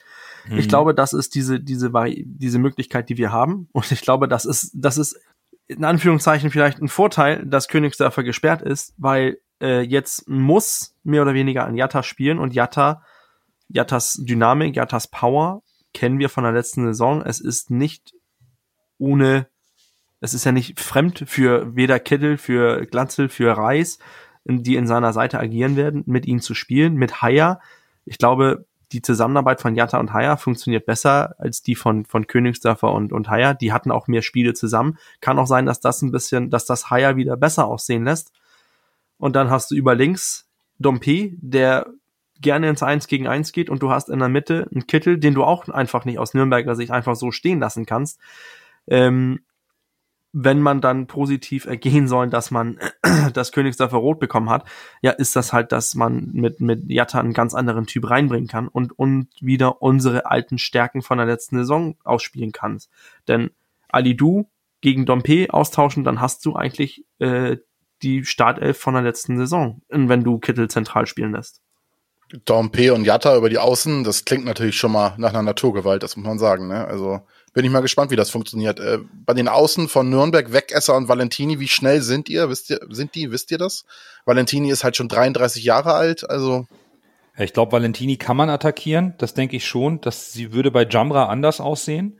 [0.47, 0.59] Mhm.
[0.59, 1.91] Ich glaube, das ist diese diese
[2.25, 5.19] diese Möglichkeit, die wir haben und ich glaube, das ist das ist
[5.67, 11.33] in Anführungszeichen vielleicht ein Vorteil, dass Königsdörfer gesperrt ist, weil äh, jetzt muss mehr oder
[11.33, 13.03] weniger an Jatta spielen und Jatta
[13.67, 17.21] Jattas Dynamik, Jattas Power kennen wir von der letzten Saison.
[17.21, 18.13] Es ist nicht
[18.97, 19.47] ohne,
[20.19, 23.99] es ist ja nicht fremd für weder Kittel, für Glatzel, für Reis,
[24.45, 27.59] die in seiner Seite agieren werden, mit ihm zu spielen, mit Haier.
[28.05, 32.91] Ich glaube, die Zusammenarbeit von Jatta und Haier funktioniert besser als die von, von Königsdörfer
[32.91, 33.53] und, und Haier.
[33.53, 34.97] Die hatten auch mehr Spiele zusammen.
[35.19, 38.31] Kann auch sein, dass das ein bisschen, dass das Haier wieder besser aussehen lässt.
[39.17, 41.87] Und dann hast du über links Dompe, der
[42.39, 45.33] gerne ins 1 gegen 1 geht und du hast in der Mitte einen Kittel, den
[45.33, 48.19] du auch einfach nicht aus Nürnberger Sicht einfach so stehen lassen kannst
[48.87, 49.39] ähm,
[50.35, 52.79] wenn man dann positiv ergehen soll, dass man
[53.33, 54.65] das Königsdörfer Rot bekommen hat,
[55.01, 58.67] ja, ist das halt, dass man mit, mit Jatta einen ganz anderen Typ reinbringen kann
[58.67, 62.79] und, und wieder unsere alten Stärken von der letzten Saison ausspielen kann.
[63.27, 63.51] Denn
[63.89, 64.49] Ali Du
[64.81, 67.57] gegen Dompe austauschen, dann hast du eigentlich äh,
[68.01, 71.61] die Startelf von der letzten Saison, wenn du Kittel zentral spielen lässt.
[72.45, 76.17] Dompe und Jatta über die Außen, das klingt natürlich schon mal nach einer Naturgewalt, das
[76.17, 76.67] muss man sagen.
[76.67, 76.85] Ne?
[76.85, 77.21] Also
[77.53, 78.79] bin ich mal gespannt, wie das funktioniert.
[78.79, 82.49] Äh, bei den Außen von Nürnberg, Wegesser und Valentini, wie schnell sind ihr?
[82.49, 83.31] Wisst ihr, sind die?
[83.31, 83.85] Wisst ihr das?
[84.25, 86.67] Valentini ist halt schon 33 Jahre alt, also.
[87.37, 89.15] Ich glaube, Valentini kann man attackieren.
[89.17, 90.01] Das denke ich schon.
[90.01, 92.19] dass sie würde bei Jamra anders aussehen.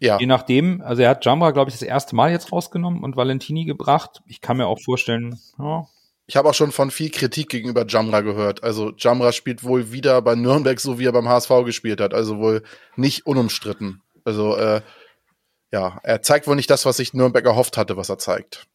[0.00, 0.18] Ja.
[0.18, 3.64] Je nachdem, also er hat Jamra, glaube ich, das erste Mal jetzt rausgenommen und Valentini
[3.64, 4.22] gebracht.
[4.26, 5.86] Ich kann mir auch vorstellen, ja.
[6.30, 8.62] Ich habe auch schon von viel Kritik gegenüber Jamra gehört.
[8.62, 12.12] Also Jamra spielt wohl wieder bei Nürnberg so, wie er beim HSV gespielt hat.
[12.12, 12.62] Also wohl
[12.96, 14.02] nicht unumstritten.
[14.28, 14.82] Also äh,
[15.72, 18.66] ja, er zeigt wohl nicht das, was ich Nürnberg erhofft hatte, was er zeigt.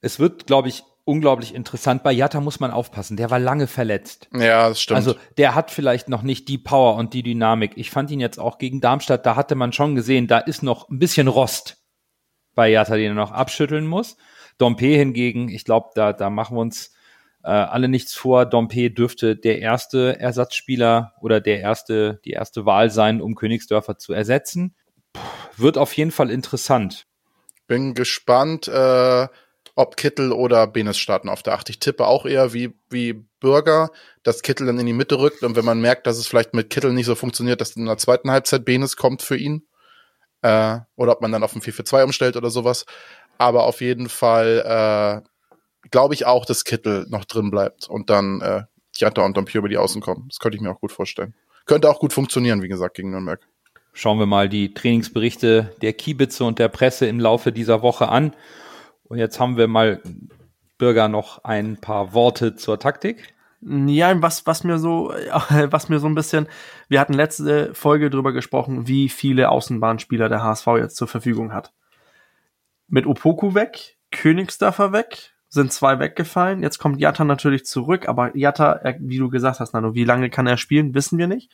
[0.00, 2.02] Es wird, glaube ich, unglaublich interessant.
[2.02, 3.18] Bei Jatta muss man aufpassen.
[3.18, 4.28] Der war lange verletzt.
[4.32, 4.96] Ja, das stimmt.
[4.96, 7.72] Also der hat vielleicht noch nicht die Power und die Dynamik.
[7.76, 10.88] Ich fand ihn jetzt auch gegen Darmstadt, da hatte man schon gesehen, da ist noch
[10.88, 11.82] ein bisschen Rost
[12.54, 14.16] bei Jatta, den er noch abschütteln muss.
[14.56, 16.94] Dompe hingegen, ich glaube, da, da machen wir uns
[17.42, 18.46] äh, alle nichts vor.
[18.46, 24.14] Dompe dürfte der erste Ersatzspieler oder der erste, die erste Wahl sein, um Königsdörfer zu
[24.14, 24.74] ersetzen
[25.56, 27.06] wird auf jeden Fall interessant.
[27.66, 29.28] Bin gespannt, äh,
[29.76, 31.70] ob Kittel oder Benes starten auf der 8.
[31.70, 33.90] Ich tippe auch eher wie, wie Bürger,
[34.22, 36.70] dass Kittel dann in die Mitte rückt und wenn man merkt, dass es vielleicht mit
[36.70, 39.66] Kittel nicht so funktioniert, dass in der zweiten Halbzeit Benes kommt für ihn.
[40.42, 42.84] Äh, oder ob man dann auf ein 4-4-2 umstellt oder sowas.
[43.38, 48.40] Aber auf jeden Fall äh, glaube ich auch, dass Kittel noch drin bleibt und dann
[48.42, 48.62] äh,
[48.94, 50.26] Jatta und Dompier über die Außen kommen.
[50.28, 51.34] Das könnte ich mir auch gut vorstellen.
[51.66, 53.40] Könnte auch gut funktionieren, wie gesagt, gegen Nürnberg
[53.94, 58.34] schauen wir mal die Trainingsberichte der Kiebitze und der Presse im Laufe dieser Woche an.
[59.04, 60.02] Und jetzt haben wir mal,
[60.76, 63.32] Bürger, noch ein paar Worte zur Taktik.
[63.62, 65.14] Ja, was, was mir so,
[65.48, 66.48] was mir so ein bisschen,
[66.88, 71.72] wir hatten letzte Folge drüber gesprochen, wie viele Außenbahnspieler der HSV jetzt zur Verfügung hat.
[72.88, 76.62] Mit Opoku weg, Königsdörfer weg, sind zwei weggefallen.
[76.62, 80.46] Jetzt kommt Jatta natürlich zurück, aber Jatta, wie du gesagt hast, Nano, wie lange kann
[80.48, 81.50] er spielen, wissen wir nicht.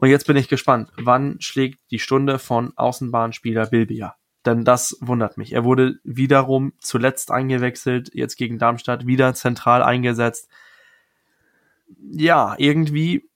[0.00, 4.16] Und jetzt bin ich gespannt, wann schlägt die Stunde von Außenbahnspieler Bilbia?
[4.46, 5.52] Denn das wundert mich.
[5.52, 10.48] Er wurde wiederum zuletzt eingewechselt, jetzt gegen Darmstadt wieder zentral eingesetzt.
[12.10, 13.28] Ja, irgendwie,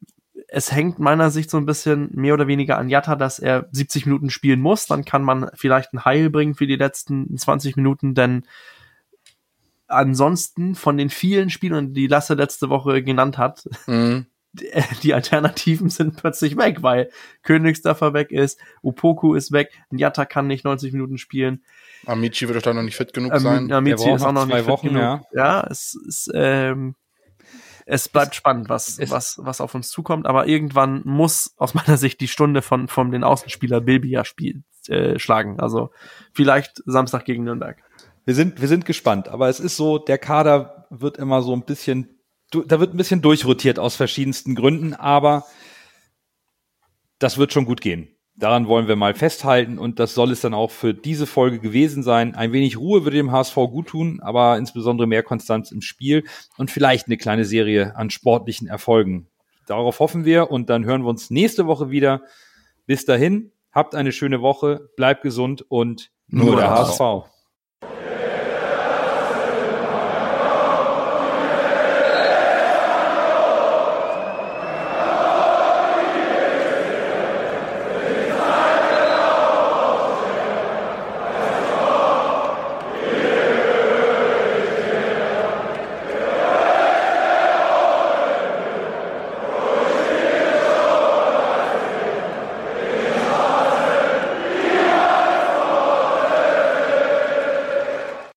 [0.48, 4.06] es hängt meiner Sicht so ein bisschen mehr oder weniger an Jatta, dass er 70
[4.06, 4.86] Minuten spielen muss.
[4.86, 8.46] Dann kann man vielleicht ein Heil bringen für die letzten 20 Minuten, denn
[9.86, 14.24] ansonsten von den vielen Spielern, die Lasse letzte Woche genannt hat, mhm.
[15.02, 17.10] die Alternativen sind plötzlich weg, weil
[17.42, 21.62] Königsdörfer weg ist, Upoku ist weg, Njatta kann nicht 90 Minuten spielen.
[22.06, 23.72] Amici wird doch da noch nicht fit genug ähm, sein.
[23.72, 25.02] Amici ist auch noch nicht Wochen, fit genug.
[25.02, 26.94] Ja, ja es ist, ähm,
[27.86, 31.96] es bleibt es, spannend, was, was, was auf uns zukommt, aber irgendwann muss aus meiner
[31.96, 35.60] Sicht die Stunde von, von den Außenspieler Bilbia spiel, äh, schlagen.
[35.60, 35.90] Also
[36.32, 37.78] vielleicht Samstag gegen Nürnberg.
[38.24, 41.64] Wir sind, wir sind gespannt, aber es ist so, der Kader wird immer so ein
[41.64, 42.13] bisschen
[42.62, 45.44] da wird ein bisschen durchrotiert aus verschiedensten Gründen, aber
[47.18, 48.08] das wird schon gut gehen.
[48.36, 52.02] Daran wollen wir mal festhalten und das soll es dann auch für diese Folge gewesen
[52.02, 52.34] sein.
[52.34, 56.24] Ein wenig Ruhe würde dem HSV gut tun, aber insbesondere mehr Konstanz im Spiel
[56.58, 59.28] und vielleicht eine kleine Serie an sportlichen Erfolgen.
[59.66, 62.22] Darauf hoffen wir und dann hören wir uns nächste Woche wieder.
[62.86, 67.00] Bis dahin, habt eine schöne Woche, bleibt gesund und nur, nur der HSV.
[67.00, 67.33] HSV.